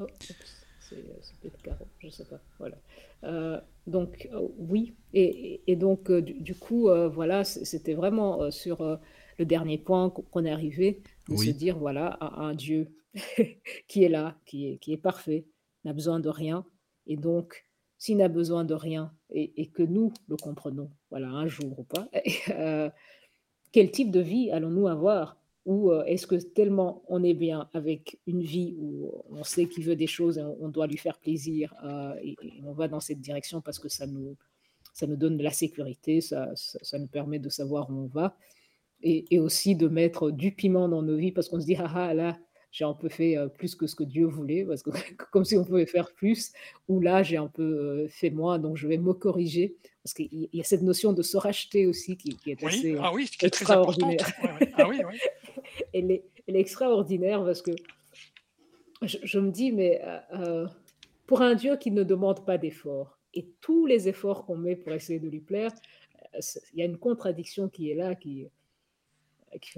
[0.00, 2.40] Oh, c'est euh, Caro, je sais pas.
[2.58, 2.76] Voilà.
[3.24, 8.98] Euh, donc euh, oui, et, donc euh, du, du coup, voilà, c'était vraiment sur
[9.38, 12.88] le dernier point qu'on est arrivé, de se dire, voilà, à un Dieu
[13.88, 15.46] qui est là, qui est, qui est parfait,
[15.84, 16.64] n'a besoin de rien,
[17.06, 17.66] et donc
[17.98, 21.84] s'il n'a besoin de rien, et, et que nous le comprenons, voilà, un jour ou
[21.84, 22.08] pas,
[23.72, 28.18] quel type de vie allons-nous avoir Ou euh, est-ce que tellement on est bien avec
[28.26, 31.72] une vie où on sait qu'il veut des choses et on, doit lui faire plaisir
[31.84, 34.36] euh, et, et on va dans cette direction parce que ça nous,
[34.92, 38.06] ça nous donne de la sécurité, ça, ça, ça nous permet de savoir où on
[38.06, 38.36] va
[39.02, 41.90] et, et aussi de mettre du piment dans nos vies parce qu'on se dit, ah
[41.94, 42.38] ah, là,
[42.70, 44.90] j'ai un peu fait euh, plus que ce que Dieu voulait, parce que
[45.30, 46.52] comme si on pouvait faire plus,
[46.88, 50.48] ou là, j'ai un peu euh, fait moins, donc je vais me corriger, parce qu'il
[50.52, 53.26] y a cette notion de se racheter aussi qui, qui est Oui, assez ah oui,
[53.26, 54.12] qui est très importante.
[54.12, 54.58] extraordinaire.
[54.58, 54.72] Ouais, ouais.
[54.76, 55.18] Ah oui, oui.
[55.94, 57.72] elle, est, extraordinaire parce que
[59.02, 60.68] je, me dis, mais euh, euh,
[61.26, 64.92] pour un Dieu qui ne demande pas d'efforts, et tous les efforts qu'on met pour
[64.92, 65.72] essayer de lui plaire,
[66.34, 66.40] euh,
[66.72, 68.46] il y a une contradiction qui est là, qui,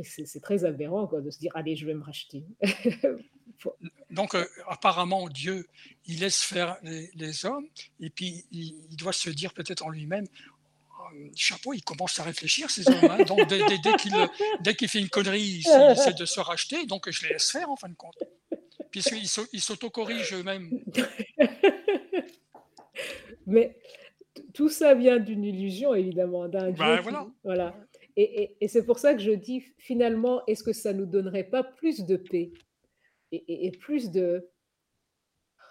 [0.02, 2.44] c'est très aberrant quoi, de se dire, allez, je vais me racheter.
[4.10, 4.36] Donc,
[4.68, 5.66] apparemment, Dieu,
[6.06, 7.66] il laisse faire les, hommes,
[8.00, 10.26] et puis il, doit se dire peut-être en lui-même,
[11.36, 13.10] chapeau, il commence à réfléchir, ces hommes.
[13.10, 13.24] hein.
[13.24, 13.78] Donc, dès, dès-
[14.60, 17.70] dès qu'il fait une connerie, il, essaie de se racheter, donc je les laisse faire
[17.70, 18.16] en fin de compte.
[18.90, 20.70] Puisqu'ils s'au- ils s'autocorrigent eux-mêmes.
[23.46, 23.76] Mais
[24.52, 27.26] tout ça vient d'une illusion, évidemment, d'un Ben voilà.
[27.42, 27.76] Voilà.
[28.16, 31.44] Et, et- et c'est pour ça que je dis, finalement, est-ce que ça nous donnerait
[31.44, 32.52] pas plus de paix
[33.32, 34.48] et, plus de,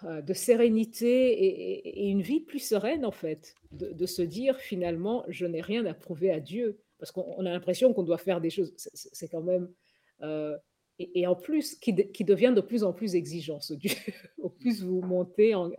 [0.04, 1.32] de sérénité
[2.00, 5.94] et, une vie plus sereine, en fait, de, se dire, finalement, je n'ai rien à
[5.94, 6.78] prouver à Dieu.
[6.98, 8.72] Parce qu'on on a l'impression qu'on doit faire des choses.
[8.76, 9.68] C'est quand même...
[10.22, 10.56] euh,
[10.98, 13.58] et, en plus, qui, de- qui devient de plus en plus exigeant.
[14.38, 15.72] Au plus vous montez en,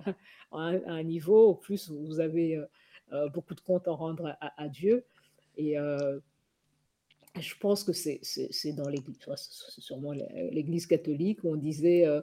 [0.52, 2.66] à un, niveau, au plus vous avez euh,
[3.14, 5.06] euh, beaucoup de comptes à rendre à, Dieu.
[5.58, 6.20] Et euh,
[7.40, 9.18] je pense que c'est dans l'Église,
[9.78, 12.22] sûrement l'Église catholique, où on disait euh,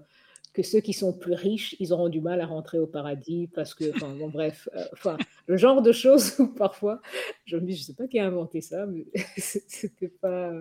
[0.52, 3.74] que ceux qui sont plus riches, ils auront du mal à rentrer au paradis parce
[3.74, 7.00] que, enfin, bon, bref, euh, enfin, le genre de choses où parfois,
[7.44, 10.52] je me dis, je sais pas qui a inventé ça, mais c'était pas,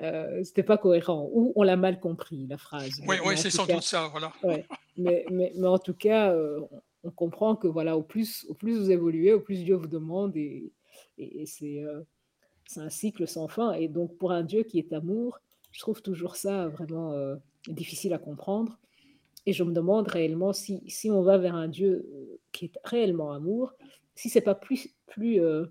[0.00, 3.00] euh, c'était pas cohérent, ou on l'a mal compris, la phrase.
[3.06, 4.32] Oui, oui, c'est sans cas, doute ça, voilà.
[4.42, 6.60] Ouais, mais, mais, mais en tout cas, euh,
[7.04, 10.36] on comprend que voilà, au plus, au plus vous évoluez, au plus Dieu vous demande,
[10.36, 10.72] et,
[11.18, 12.02] et, et c'est euh,
[12.68, 13.72] c'est un cycle sans fin.
[13.72, 15.40] Et donc, pour un Dieu qui est amour,
[15.72, 17.36] je trouve toujours ça vraiment euh,
[17.66, 18.78] difficile à comprendre.
[19.48, 22.78] Et je me demande réellement si, si on va vers un Dieu euh, qui est
[22.84, 23.72] réellement amour,
[24.14, 25.64] si c'est pas plus, plus euh,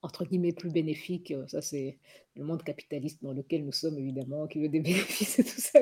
[0.00, 1.32] entre guillemets, plus bénéfique.
[1.32, 1.98] euh, Ça, c'est
[2.36, 5.80] le monde capitaliste dans lequel nous sommes, évidemment, qui veut des bénéfices et tout ça.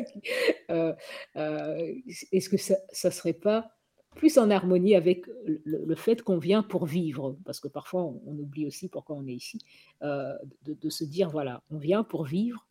[2.32, 3.76] Est-ce que ça ne serait pas
[4.16, 7.36] plus en harmonie avec le, fait qu'on vient pour vivre?
[7.44, 9.58] Parce que parfois, on, oublie aussi pourquoi on est ici,
[10.00, 12.66] de, se dire, voilà, on vient pour vivre,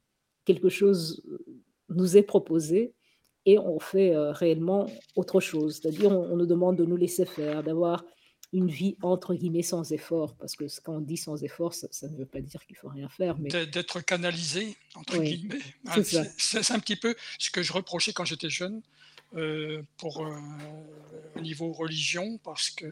[0.46, 1.24] quelque chose
[1.90, 2.96] nous est proposé
[3.46, 4.86] et on fait euh, réellement
[5.16, 5.80] autre chose.
[5.82, 8.04] C'est-à-dire, on, on nous demande de nous laisser faire, d'avoir
[8.52, 11.88] une vie entre guillemets sans effort, parce que ce- quand on dit sans effort, ça,
[11.92, 15.60] ça ne veut pas dire qu'il faut rien faire, mais d'être canalisé, entre oui, guillemets.
[15.86, 18.82] Hein, c'est un petit peu ce que je reprochais quand j'étais jeune
[19.36, 20.32] euh, pour euh,
[21.36, 22.92] au niveau religion, parce que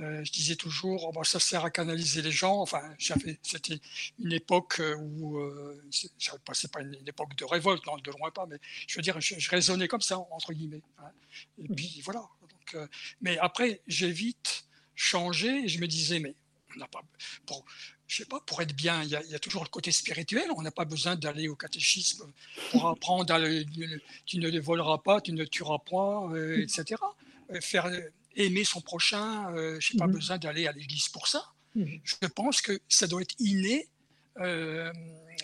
[0.00, 2.60] euh, je disais toujours, oh, bon, ça sert à canaliser les gens.
[2.60, 3.80] Enfin, j'avais, c'était
[4.18, 8.10] une époque euh, où, euh, c'est j'avais pas, une, une époque de révolte, non, de
[8.12, 10.82] loin pas, mais je veux dire, je, je raisonnais comme ça, entre guillemets.
[10.98, 11.10] hein.
[11.58, 11.74] Et Mhm.
[11.74, 12.20] puis voilà.
[12.20, 12.86] Donc, euh,
[13.20, 16.34] mais après, j'ai vite changé et je me disais, mais
[16.76, 17.02] on n'a pas,
[17.46, 17.64] pour,
[18.06, 19.90] je sais pas, pour être bien, il y, a, il y a toujours le côté
[19.90, 20.44] spirituel.
[20.56, 22.30] On n'a pas besoin d'aller au catéchisme
[22.70, 26.30] pour apprendre à le- le- tu ne voleras pas, tu ne tueras point,
[26.60, 26.96] etc.
[27.60, 27.86] Faire
[28.38, 30.12] aimer son prochain, euh, je n'ai pas Mhm.
[30.14, 31.44] besoin d'aller à l'église pour ça.
[31.74, 32.00] Mhm.
[32.04, 33.88] Je pense que ça doit être inné,
[34.40, 34.92] euh,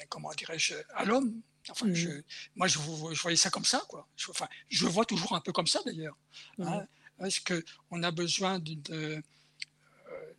[0.08, 1.40] comment dirais-je, à l'homme.
[1.70, 2.22] Enfin, je, Mhm.
[2.56, 2.78] moi, je,
[3.12, 4.06] je voyais ça comme ça, quoi.
[4.16, 6.16] Je, enfin, je le vois toujours un peu comme ça, d'ailleurs.
[6.60, 6.86] hein.
[7.20, 9.22] Est-ce qu'on a besoin d'une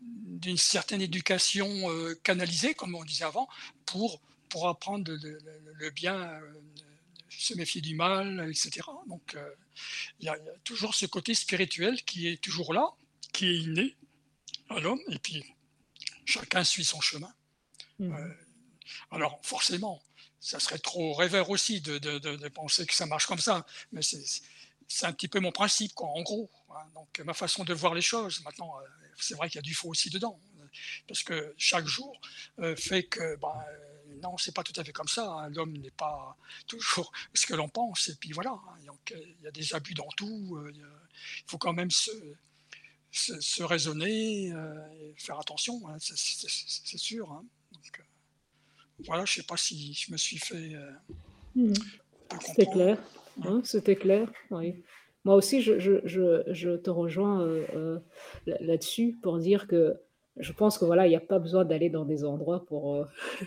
[0.02, 3.48] d'une certaine éducation euh, canalisée, comme on disait avant,
[3.86, 6.54] pour, pour apprendre le, le- le bien, euh,
[7.38, 8.82] se méfier du mal, etc.
[9.08, 9.56] Donc, euh,
[10.20, 12.88] il y, a il y a toujours ce côté spirituel qui est toujours là,
[13.34, 13.96] qui est inné
[14.70, 15.44] à l'homme, et puis
[16.26, 17.34] chacun suit son chemin.
[18.00, 18.14] Mhm.
[18.14, 18.34] Euh,
[19.12, 20.02] alors forcément,
[20.40, 23.66] ça serait trop rêveur aussi de, de- de- de penser que ça marche comme ça,
[23.92, 26.50] mais c'est un petit peu mon principe, quoi, en gros.
[26.70, 26.86] hein.
[26.94, 28.86] Donc ma façon de voir les choses, maintenant, euh,
[29.20, 30.40] c'est vrai qu'il y a du faux aussi dedans,
[31.08, 32.20] parce que chaque jour
[32.78, 33.38] fait que, euh,
[34.22, 35.30] non, c'est pas tout à fait comme ça.
[35.32, 35.50] hein.
[35.50, 36.38] L'homme n'est pas
[36.68, 38.52] toujours ce que l'on pense, et puis voilà.
[38.52, 38.78] hein.
[38.86, 40.58] Donc euh, il y a des abus dans tout.
[40.58, 42.12] euh, il faut quand même se,
[43.12, 47.32] se, se raisonner, euh, et faire attention, hein, c'est- sûr.
[47.32, 47.46] hein.
[47.72, 48.04] Donc,
[49.06, 50.92] voilà, je sais pas si je me suis fait euh,
[52.30, 52.98] peu C'était clair.
[53.64, 54.84] C'était clair, oui.
[55.26, 58.00] Moi aussi, je, je, je, je te rejoins euh, euh,
[58.46, 59.96] là- là-dessus pour dire que
[60.38, 63.06] je pense que voilà, il n'y a pas besoin d'aller dans des endroits pour, euh,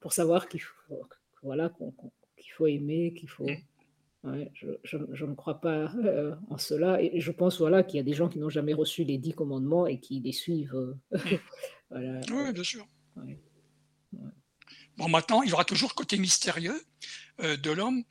[0.00, 1.06] pour savoir qu'il faut,
[1.42, 1.94] voilà, qu'on-
[2.36, 3.46] qu'il faut aimer, qu'il faut.
[4.22, 7.96] Ouais, je, je, je ne crois pas euh, en cela et je pense voilà, qu'il
[7.96, 10.74] y a des gens qui n'ont jamais reçu les dix commandements et qui les suivent.
[10.74, 10.94] euh,
[11.90, 12.86] voilà, Oui, bien sûr.
[13.16, 13.38] ouais.
[14.98, 16.78] Bon, maintenant, il y aura toujours le côté mystérieux
[17.40, 18.02] euh, de l'homme.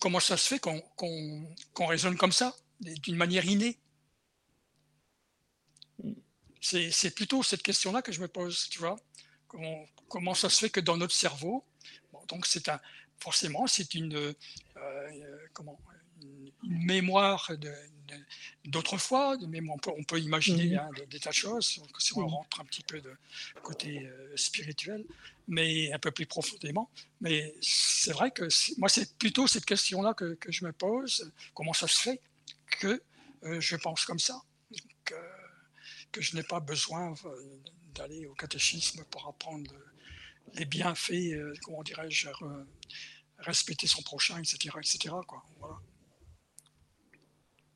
[0.00, 3.78] Comment ça se fait qu'on qu'on- qu'on raisonne comme ça, d'une manière innée?
[6.60, 8.96] C'est c'est plutôt cette question-là que je me pose, tu vois.
[9.52, 11.62] Comment, comment ça se fait que dans notre cerveau,
[12.10, 12.80] bon, donc c'est un,
[13.20, 14.32] forcément, c'est une, euh,
[14.78, 15.78] euh, comment,
[16.22, 17.56] une, mémoire de-
[18.08, 18.24] de-
[18.64, 19.76] d'autrefois, de mémoire.
[19.76, 20.78] On peut, on peut imaginer Mhm.
[20.78, 22.28] hein, des, tas de choses si on Mhm.
[22.28, 23.14] rentre un petit peu de
[23.62, 25.04] côté euh, spirituel,
[25.48, 26.90] mais un peu plus profondément.
[27.20, 28.48] Mais c'est vrai que
[28.78, 31.30] moi, c'est plutôt cette question-là que, que je me pose.
[31.54, 32.20] Comment ça se fait
[32.80, 33.02] que
[33.44, 34.40] euh, je pense comme ça
[35.04, 35.14] que,
[36.10, 37.12] que je n'ai pas besoin
[37.94, 39.72] d'aller au catéchisme pour apprendre
[40.54, 42.64] les bienfaits, euh, comment dirais-je, euh,
[43.38, 44.76] respecter son prochain, etc.
[44.78, 45.14] etc.
[45.26, 45.44] quoi.
[45.58, 45.76] Voilà.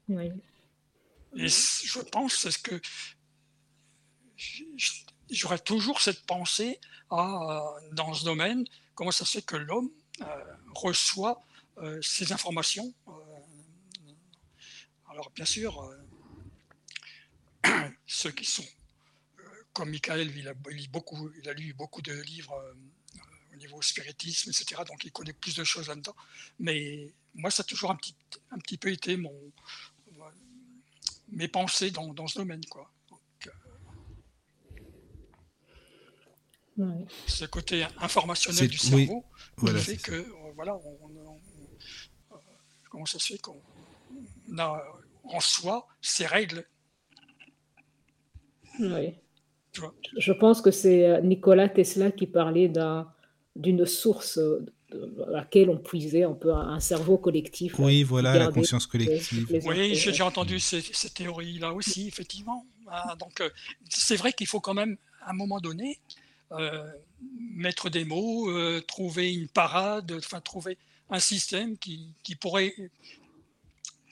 [0.08, 0.30] Oui.
[1.36, 2.80] Et je pense c'est ce que
[5.30, 7.62] j'aurais toujours cette pensée à,
[7.92, 8.64] dans ce domaine,
[8.94, 9.90] comment ça se fait que l'homme
[10.22, 10.44] euh,
[10.74, 11.44] reçoit
[11.78, 12.94] euh, ces informations.
[13.08, 13.12] euh,
[15.10, 15.82] alors bien sûr,
[17.64, 18.64] euh, ceux qui sont
[19.76, 23.52] comme Michael, il a, il lit beaucoup, il a lu beaucoup de livres euh, euh,
[23.52, 24.80] au niveau spiritisme, etc.
[24.88, 26.16] Donc il connaît plus de choses là-dedans.
[26.58, 28.16] Mais moi, ça a toujours un petit,
[28.50, 29.34] un petit peu été mon,
[31.28, 32.64] mes pensées dans, dans ce domaine.
[32.70, 32.90] Quoi.
[33.10, 33.50] Donc, euh,
[36.78, 37.06] Ouais.
[37.26, 39.24] ce côté informationnel du oui, cerveau
[39.56, 41.40] voilà, qui fait c'est que, euh, voilà, on, on- on-
[42.32, 42.38] euh,
[42.90, 43.60] comment ça se fait qu'on
[44.58, 44.82] a
[45.24, 46.66] en soi ces règles
[48.78, 49.14] Oui.
[49.76, 49.94] Tu vois.
[50.16, 53.12] Je pense que c'est euh, Nikola Tesla qui parlait d'un-
[53.56, 57.78] d'une source euh, de- à laquelle on puisait un peu un, un cerveau collectif.
[57.78, 59.46] Oui, euh, voilà, la conscience les- collective.
[59.50, 62.64] les Oui, j'ai entendu ces, ces théories-là aussi, effectivement.
[62.88, 63.50] Ah, donc, euh,
[63.90, 65.98] c'est vrai qu'il faut quand même, à un moment donné,
[66.52, 66.90] euh,
[67.50, 70.78] mettre des mots, euh, trouver une parade, enfin, trouver
[71.10, 72.74] un système qui, qui pourrait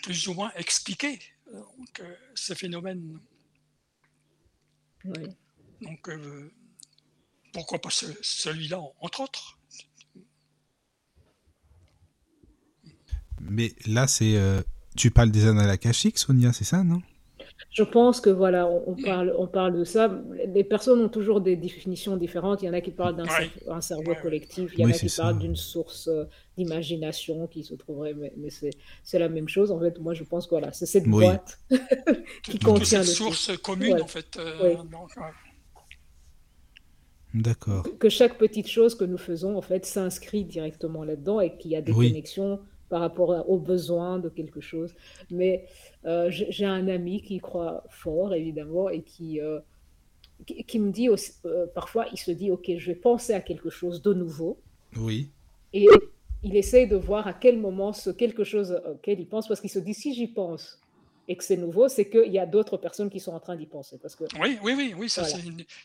[0.03, 1.19] plus ou moins expliquer
[1.55, 3.19] euh, donc, euh, ces phénomènes.
[5.07, 5.25] Oui.
[5.85, 6.51] Donc, euh,
[7.55, 9.59] pourquoi pas ce- celui-là, entre autres
[13.41, 14.37] Mais là, c'est.
[14.37, 14.63] euh,
[14.97, 17.03] tu parles des annales akashiques, Sonia, c'est ça, non?
[17.71, 20.23] Je pense que voilà, on, on parle, on parle de ça.
[20.55, 22.63] Les personnes ont toujours des définitions différentes.
[22.63, 23.29] Il y en a qui parlent d'un Ouais.
[23.29, 25.25] cer- un cerveau collectif, il y en Oui, a qui ça.
[25.25, 26.25] parlent d'une source euh,
[26.57, 29.71] d'imagination qui se trouverait, mais, mais c'est c'est la même chose.
[29.73, 31.15] En fait, moi, je pense que voilà, c'est cette Oui.
[31.17, 31.61] boîte
[32.43, 34.37] qui contient cette source commune, en fait.
[34.39, 35.33] euh, donc, ouais.
[37.35, 37.85] D'accord.
[37.99, 41.77] que chaque petite chose que nous faisons, en fait, s'inscrit directement là-dedans et qu'il y
[41.77, 42.09] a des Oui.
[42.11, 44.95] connexions par rapport aux besoins de quelque chose.
[45.31, 45.67] Mais
[46.05, 49.59] euh, j'ai un ami qui croit fort, évidemment, et qui, euh,
[50.47, 53.41] qui, qui me dit aussi, euh, parfois, il se dit, OK, je vais penser à
[53.41, 54.59] quelque chose de nouveau,
[54.97, 55.29] Oui.
[55.73, 55.87] et
[56.45, 59.71] il essaye de voir à quel moment ce quelque chose auquel il pense, parce qu'il
[59.71, 60.79] se dit, si j'y pense
[61.29, 63.67] et que c'est nouveau, c'est qu'il y a d'autres personnes qui sont en train d'y
[63.67, 63.99] penser.
[64.01, 65.37] Parce que Oui, oui, oui, oui, ça Voilà.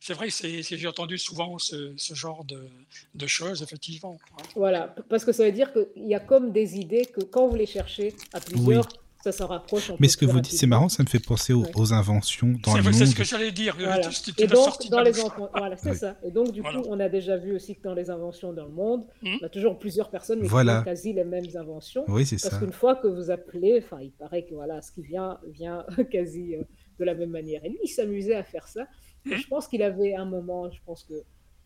[0.01, 2.67] c'est vrai, j'ai entendu souvent ce, ce genre de,
[3.15, 4.17] de choses, effectivement.
[4.37, 4.43] hein.
[4.55, 7.55] Voilà, parce que ça veut dire qu'il y a comme des idées que quand vous
[7.55, 8.87] les cherchez à plusieurs,
[9.23, 9.89] ça se rapproche.
[9.89, 11.71] un Mais ce que vous dites, c'est marrant, ça me fait penser aux, Ouais.
[11.75, 13.07] aux inventions dans le vrai, c'est monde.
[13.09, 13.75] ce que j'allais dire.
[13.77, 13.99] Voilà.
[14.07, 15.95] tu- tu Et donc, dans les voilà, c'est Oui.
[15.97, 16.15] ça.
[16.23, 16.79] Et donc, du Voilà.
[16.79, 19.37] coup, on a déjà vu aussi que dans les inventions dans le monde, Mhm.
[19.41, 20.75] on a toujours plusieurs personnes, mais Voilà.
[20.75, 22.05] qui ont quasi les mêmes inventions.
[22.07, 22.59] Oui, c'est Parce ça.
[22.59, 26.55] qu'une fois que vous appelez, enfin, il paraît que voilà, ce qui vient vient quasi
[26.55, 26.63] euh,
[26.99, 27.63] de la même manière.
[27.65, 28.87] Et lui, il s'amusait à faire ça.
[29.25, 29.35] Mhm.
[29.35, 31.13] je pense qu'il avait un moment, je pense que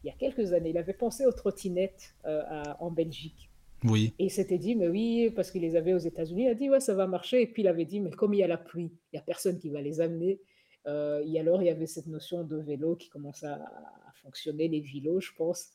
[0.04, 2.42] il y a quelques années, il avait pensé aux trottinettes euh,
[2.80, 3.50] en Belgique.
[3.84, 4.14] Oui.
[4.20, 6.70] Et il s'était dit, mais oui, parce qu'il les avait aux États-Unis, il a dit,
[6.70, 7.42] ouais, ça va marcher.
[7.42, 9.24] Et puis il avait dit, mais comme il y a la pluie, il n'y a
[9.24, 10.40] personne qui va les amener.
[10.88, 14.68] Euh, et alors, il y avait cette notion de vélo qui commence à, à fonctionner,
[14.68, 15.70] les vélos, je pense.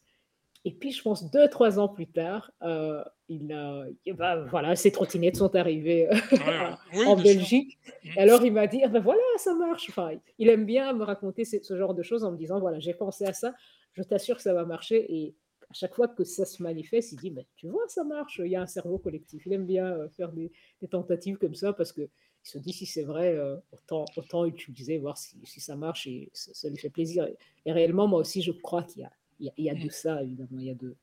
[0.64, 3.86] Et puis, je pense, deux, trois ans plus tard, euh, il a,
[4.46, 7.16] voilà, ces trottinettes sont arrivées euh, Ouais, oui, en.
[7.16, 7.78] Belgique.
[8.04, 8.08] Mm.
[8.16, 9.88] Et alors, il m'a dit, ah ben voilà, ça marche.
[9.88, 12.80] Enfin, il aime bien me raconter ce, ce genre de choses en me disant, voilà,
[12.80, 13.54] j'ai pensé à ça,
[13.92, 15.06] je t'assure que ça va marcher.
[15.14, 15.34] Et
[15.70, 18.50] à chaque fois que ça se manifeste, il dit, ben, tu vois, ça marche, il
[18.50, 19.42] y a un cerveau collectif.
[19.46, 20.50] Il aime bien euh, faire des,
[20.80, 24.46] des tentatives comme ça parce que il se dit, si c'est vrai, euh, autant, autant
[24.46, 27.24] utiliser, voir si, si ça marche et ça, ça lui fait plaisir.
[27.26, 29.70] Et, et réellement, moi aussi, je crois qu'il y a, il y a, il y
[29.70, 30.58] a de ça, évidemment.
[30.58, 30.96] Il y a de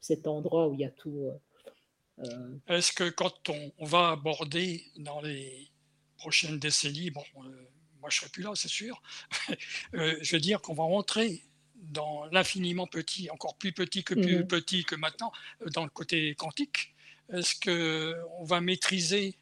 [0.00, 1.26] cet endroit où il y a tout.
[1.26, 5.70] euh, euh, Est-ce que quand on, on va aborder dans les
[6.16, 7.68] prochaines décennies, bon, euh,
[8.00, 9.00] moi je serai plus là, c'est sûr,
[9.94, 11.42] euh, je veux dire qu'on va rentrer
[11.82, 14.46] dans l'infiniment petit, encore plus petit que plus Mhm.
[14.46, 16.94] petit que maintenant, euh, dans le côté quantique.
[17.32, 19.36] Est-ce que on va maîtriser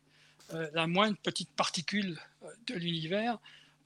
[0.52, 3.38] euh, la moindre petite particule euh, de l'univers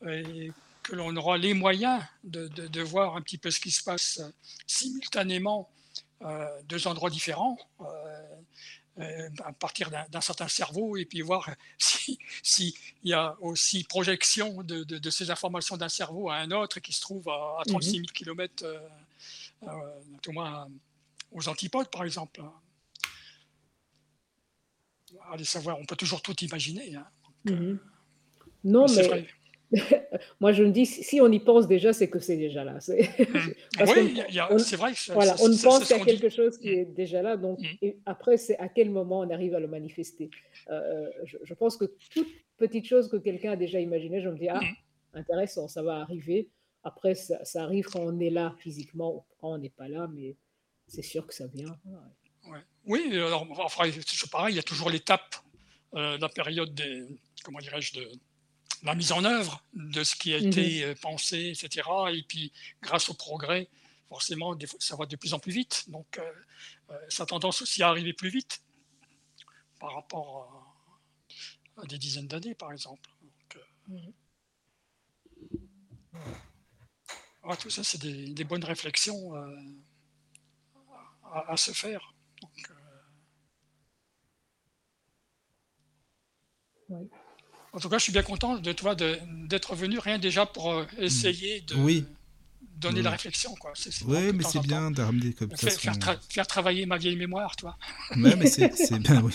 [0.07, 0.51] et
[0.83, 3.83] que l'on aura les moyens de, de- de voir un petit peu ce qui se
[3.85, 4.21] passe
[4.67, 5.69] simultanément
[6.23, 7.85] euh, deux endroits différents euh,
[9.45, 11.49] à partir d'un certain cerveau et puis voir
[11.79, 16.37] s'il si il y a aussi projection de, de- de ces informations d'un cerveau à
[16.37, 18.65] un autre qui se trouve à, à 36 000 km,
[20.29, 20.69] au moins
[21.33, 22.43] aux antipodes par exemple.
[25.33, 26.95] Allez savoir, on peut toujours tout imaginer.
[26.95, 27.07] hein.
[27.45, 27.79] mhm.
[28.65, 29.09] Non, mais.
[30.41, 32.81] moi je me dis, si on y pense déjà, c'est que c'est déjà là.
[32.81, 33.55] C'est- Mm.
[33.79, 34.21] Parce Oui,
[34.59, 34.93] c'est vrai.
[34.93, 36.05] que Voilà, on ne pense qu'à dit.
[36.05, 36.79] quelque chose qui Mm.
[36.79, 37.37] est déjà là.
[37.37, 37.67] Donc, Mm.
[37.83, 40.31] et après, c'est à quel moment on arrive à le manifester.
[40.71, 44.39] Euh, je, je pense que toute petite chose que quelqu'un a déjà imaginée, je me
[44.39, 45.19] dis, ah, Mm.
[45.19, 46.49] intéressant, ça va arriver.
[46.83, 50.09] Après, ça, ça arrive quand on est là physiquement ou quand on n'est pas là,
[50.13, 50.35] mais
[50.87, 51.77] c'est sûr que ça vient.
[52.47, 52.59] Ouais.
[52.87, 55.37] Oui, alors, enfin, c'est pareil, il y a toujours l'étape,
[55.95, 57.05] euh, la période des,
[57.45, 58.09] comment dirais-je, de
[58.83, 60.47] la mise en œuvre de ce qui a Mhm.
[60.47, 61.89] été euh, pensé, etc.
[62.13, 62.53] Et puis,
[62.83, 63.69] grâce au progrès,
[64.09, 65.85] forcément, ça va de plus en plus vite.
[65.89, 66.33] Donc, euh,
[66.91, 68.63] euh, ça a tendance aussi à arriver plus vite
[69.79, 70.77] par rapport
[71.77, 73.09] à, à des dizaines d'années, par exemple.
[73.23, 74.13] Donc, euh, Mhm.
[77.43, 79.57] voilà, tout ça, c'est des, des bonnes réflexions euh,
[81.25, 82.15] à, à se faire.
[82.43, 82.71] Donc,
[86.89, 87.09] Ouais.
[87.73, 90.85] En tout cas, je suis bien content de toi d'être venu, rien déjà pour euh,
[90.99, 92.05] essayer de Oui.
[92.77, 93.03] donner Oui.
[93.05, 93.55] la réflexion.
[93.55, 93.73] Quoi.
[94.07, 95.71] Oui, mais c'est bien de ramener comme ça.
[95.71, 97.77] Faire, tra- travailler ma vieille mémoire, toi.
[98.17, 99.35] Ouais, mais c'est bien, oui.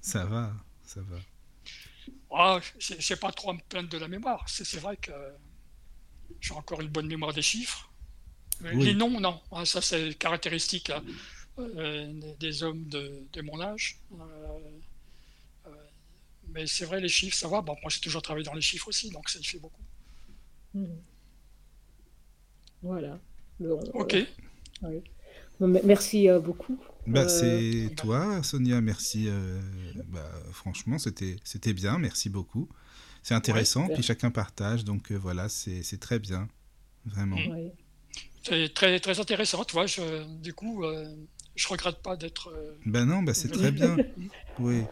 [0.00, 0.52] Ça va,
[0.86, 2.60] ça va.
[2.78, 4.44] Je ne sais pas trop à me plaindre de la mémoire.
[4.48, 5.12] C'est vrai que
[6.40, 7.88] j'ai encore une bonne mémoire des chiffres.
[8.62, 8.84] Mais Oui.
[8.84, 9.40] Les noms, non.
[9.52, 10.90] Ah, ça, c'est caractéristique
[11.58, 13.98] euh, des- des hommes de, de mon âge.
[16.52, 17.60] Mais c'est vrai, les chiffres, ça va.
[17.60, 19.82] Bon, moi, j'ai toujours travaillé dans les chiffres aussi, donc ça y fait beaucoup.
[20.74, 20.96] Mhm.
[22.82, 23.18] Voilà.
[23.58, 24.14] Bon, Ok.
[24.14, 24.24] euh,
[24.88, 25.02] ouais.
[25.60, 26.78] Me- Merci euh, beaucoup.
[27.06, 29.26] Bah, Euh, c'est toi, Sonia, merci.
[29.28, 29.60] euh,
[30.08, 32.68] bah, franchement, c'était c'était bien, merci beaucoup.
[33.22, 33.94] C'est intéressant, super.
[33.96, 36.48] puis chacun partage, donc euh, voilà, c'est c'est très bien,
[37.04, 37.36] vraiment.
[37.36, 37.72] Ouais.
[38.42, 39.86] C'est très, très intéressant, tu vois.
[39.86, 41.14] Je, du coup, euh,
[41.54, 42.48] je regrette pas d'être.
[42.48, 43.96] euh, Bah non, bah c'est très bien.
[44.58, 44.82] Oui.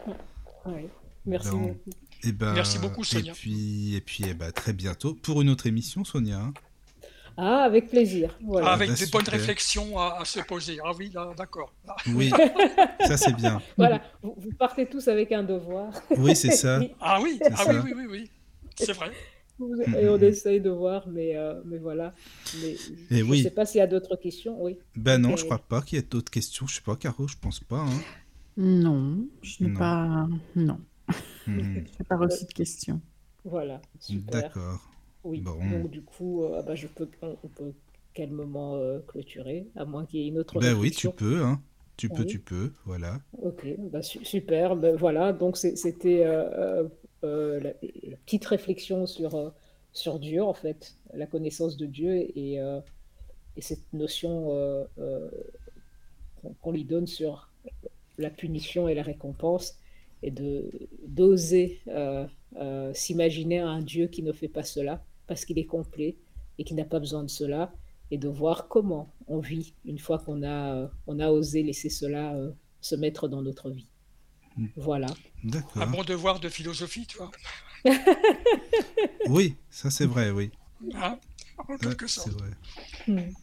[0.65, 0.87] Ouais.
[1.29, 1.57] Merci Bon.
[1.59, 1.89] beaucoup.
[2.23, 3.31] Et ben, Merci beaucoup, Sonia.
[3.31, 6.39] Et puis, et puis eh ben, très bientôt pour une autre émission, Sonia.
[6.39, 6.53] hein.
[7.37, 8.37] Ah, avec plaisir.
[8.43, 8.71] Voilà.
[8.71, 10.79] avec bah, des bonnes réflexions à, à se poser.
[10.83, 11.73] Ah oui, d'accord.
[11.87, 12.31] Ah, Oui,
[13.07, 13.61] ça c'est bien.
[13.77, 14.01] Voilà.
[14.21, 15.93] Vous, vous partez tous avec un devoir.
[16.17, 16.81] Oui, c'est ça.
[16.99, 17.71] Ah oui, C'est ah ça.
[17.73, 18.29] oui, oui, oui, oui.
[18.75, 19.11] C'est vrai.
[19.57, 20.23] Mm, Et on mm, mm.
[20.23, 22.13] essaye de voir, mais, euh, mais voilà.
[22.61, 22.71] Mais
[23.11, 23.43] Et je ne oui.
[23.43, 24.61] sais pas s'il y a d'autres questions.
[24.61, 24.77] Oui.
[24.95, 25.37] Ben non, Ok.
[25.37, 26.67] je crois pas qu'il y ait d'autres questions.
[26.67, 27.79] Je sais pas, Caro, je pense pas.
[27.79, 28.01] hein.
[28.57, 30.27] Non, je n'ai pas.
[30.55, 30.79] Non,
[31.47, 33.01] Je n'ai pas reçu de questions.
[33.45, 33.81] Voilà.
[33.99, 34.41] Super.
[34.41, 34.79] D'accord.
[35.23, 35.41] Oui.
[35.41, 35.55] Bon.
[35.69, 37.73] Donc du coup, euh, ah bah, je peux, on, on peut
[38.13, 41.61] calmement euh, clôturer, à moins qu'il y ait une autre Ben oui, tu peux, hein.
[41.97, 42.27] Tu peux, Oui.
[42.27, 43.19] tu peux, voilà.
[43.41, 44.75] Ok, bah, su- super.
[44.77, 46.87] Ben, voilà, donc c'était euh,
[47.25, 47.71] euh, la,
[48.09, 49.49] la petite réflexion sur, euh,
[49.91, 52.79] sur Dieu, en fait, la connaissance de Dieu et, euh,
[53.57, 55.29] et cette notion euh, euh,
[56.41, 57.49] qu'on qu'on lui donne sur
[58.17, 59.77] la punition et la récompense,
[60.23, 60.69] et de
[61.19, 62.25] d'oser euh,
[62.55, 66.15] euh, s'imaginer un Dieu qui ne fait pas cela, parce qu'il est complet
[66.57, 67.73] et qui n'a pas besoin de cela,
[68.09, 71.89] et de voir comment on vit une fois qu'on a, euh, on a osé laisser
[71.89, 73.89] cela euh, se mettre dans notre vie.
[74.55, 74.67] Mm.
[74.77, 75.07] Voilà.
[75.43, 75.81] D'accord.
[75.81, 77.31] Un bon devoir de philosophie, tu vois.
[79.27, 80.51] Oui, ça c'est vrai, oui.
[80.95, 81.19] Hein
[81.57, 82.29] en Ouais, quelque sorte.
[82.29, 82.51] c'est vrai.
[83.07, 83.33] Mm.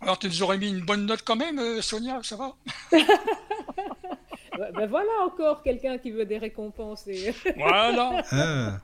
[0.00, 2.54] Alors, tu nous aurais mis une bonne note quand même, Sonia, ça va?
[4.58, 7.06] Ben, ben voilà encore quelqu'un qui veut des récompenses.
[7.08, 7.32] Et...
[7.56, 8.22] Voilà.
[8.30, 8.80] Ah,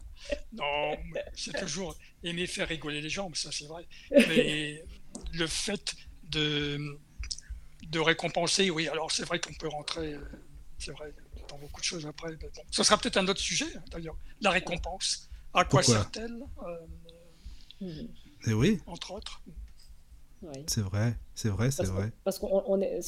[0.52, 3.86] Non, mais c'est toujours aimer faire rigoler les gens, mais ça c'est vrai.
[4.10, 4.82] Mais
[5.32, 5.94] le fait
[6.24, 6.98] de,
[7.88, 10.20] de récompenser, oui, alors c'est vrai qu'on peut rentrer, euh,
[10.78, 11.12] c'est vrai,
[11.48, 12.30] dans beaucoup de choses après.
[12.30, 12.62] mais bon.
[12.70, 15.28] Ce sera peut-être un autre sujet, hein, d'ailleurs, la récompense.
[15.54, 16.86] À quoi sert-elle, euh,
[17.80, 18.08] Mhm.
[18.46, 19.40] Et oui, entre autres?
[20.42, 20.66] Oui.
[20.66, 22.12] c'est vrai, c'est vrai, c'est vrai.
[22.24, 23.00] parce qu'on on est,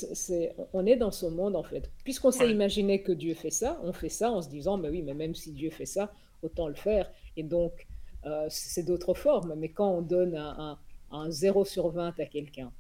[0.73, 1.91] on est dans ce monde, en fait.
[2.05, 2.51] Puisqu'on s'est Ouais.
[2.51, 5.35] imaginé que Dieu fait ça, on fait ça en se disant, mais oui, mais même
[5.35, 7.11] si Dieu fait ça, autant le faire.
[7.37, 7.87] Et donc,
[8.27, 9.55] euh, c'est d'autres formes.
[9.57, 10.79] Mais quand on donne un,
[11.11, 12.73] un, un 0 sur 20 à quelqu'un,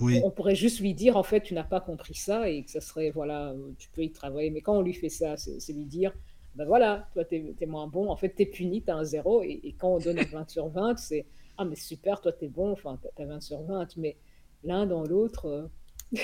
[0.00, 2.70] Oui, on pourrait juste lui dire, en fait, tu n'as pas compris ça et que
[2.70, 4.50] ça serait, voilà, euh, tu peux y travailler.
[4.50, 6.12] Mais quand on lui fait ça, c'est c'est lui dire,
[6.54, 8.10] ben voilà, toi, t'es es moins bon.
[8.10, 9.42] En fait, t'es puni, t'as un 0.
[9.42, 11.26] Et, et quand on donne un 20 sur 20, c'est,
[11.58, 13.96] ah, mais super, toi, t'es bon, enfin, t'as t'as 20 sur 20.
[13.96, 14.16] Mais
[14.64, 15.68] l'un dans l'autre, euh,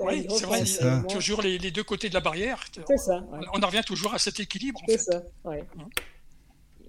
[0.00, 1.02] Oui, y c'est vrai, ça.
[1.08, 2.62] toujours les, les deux côtés de la barrière.
[2.86, 3.24] c'est ça.
[3.30, 3.46] On, ouais.
[3.54, 5.64] on en revient toujours à cet équilibre, C'est ça, ouais.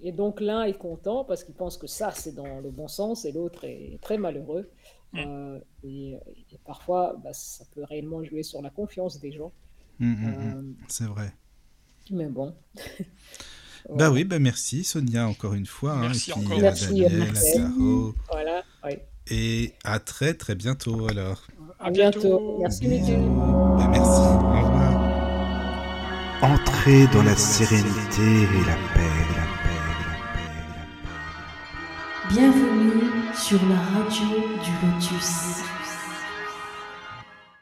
[0.02, 3.24] Et donc l'un est content parce qu'il pense que ça c'est dans le bon sens
[3.24, 4.70] et l'autre est très malheureux.
[5.12, 5.18] Mm.
[5.18, 6.10] Euh, et,
[6.52, 9.52] et parfois bah, ça peut réellement jouer sur la confiance des gens.
[9.98, 10.56] Mm, mm.
[10.58, 11.32] Euh, c'est vrai.
[12.10, 12.54] mais bon.
[13.88, 14.10] Bah Voilà.
[14.12, 15.92] oui, bah merci Sonia encore une fois.
[15.92, 16.58] hein, Merci et puis encore.
[16.58, 17.32] à Merci, Daniel.
[17.54, 18.14] Caro.
[18.30, 19.06] Voilà, ouais.
[19.28, 21.42] Et à très très bientôt alors.
[21.78, 22.58] À bientôt.
[22.60, 23.20] Merci, Miguel.
[23.20, 24.20] Bah, merci.
[24.20, 25.02] Au revoir.
[26.42, 32.34] Entrez dans la sérénité et la paix, la paix, la paix, la paix.
[32.34, 34.26] Bienvenue sur la radio
[34.62, 35.62] du Lotus.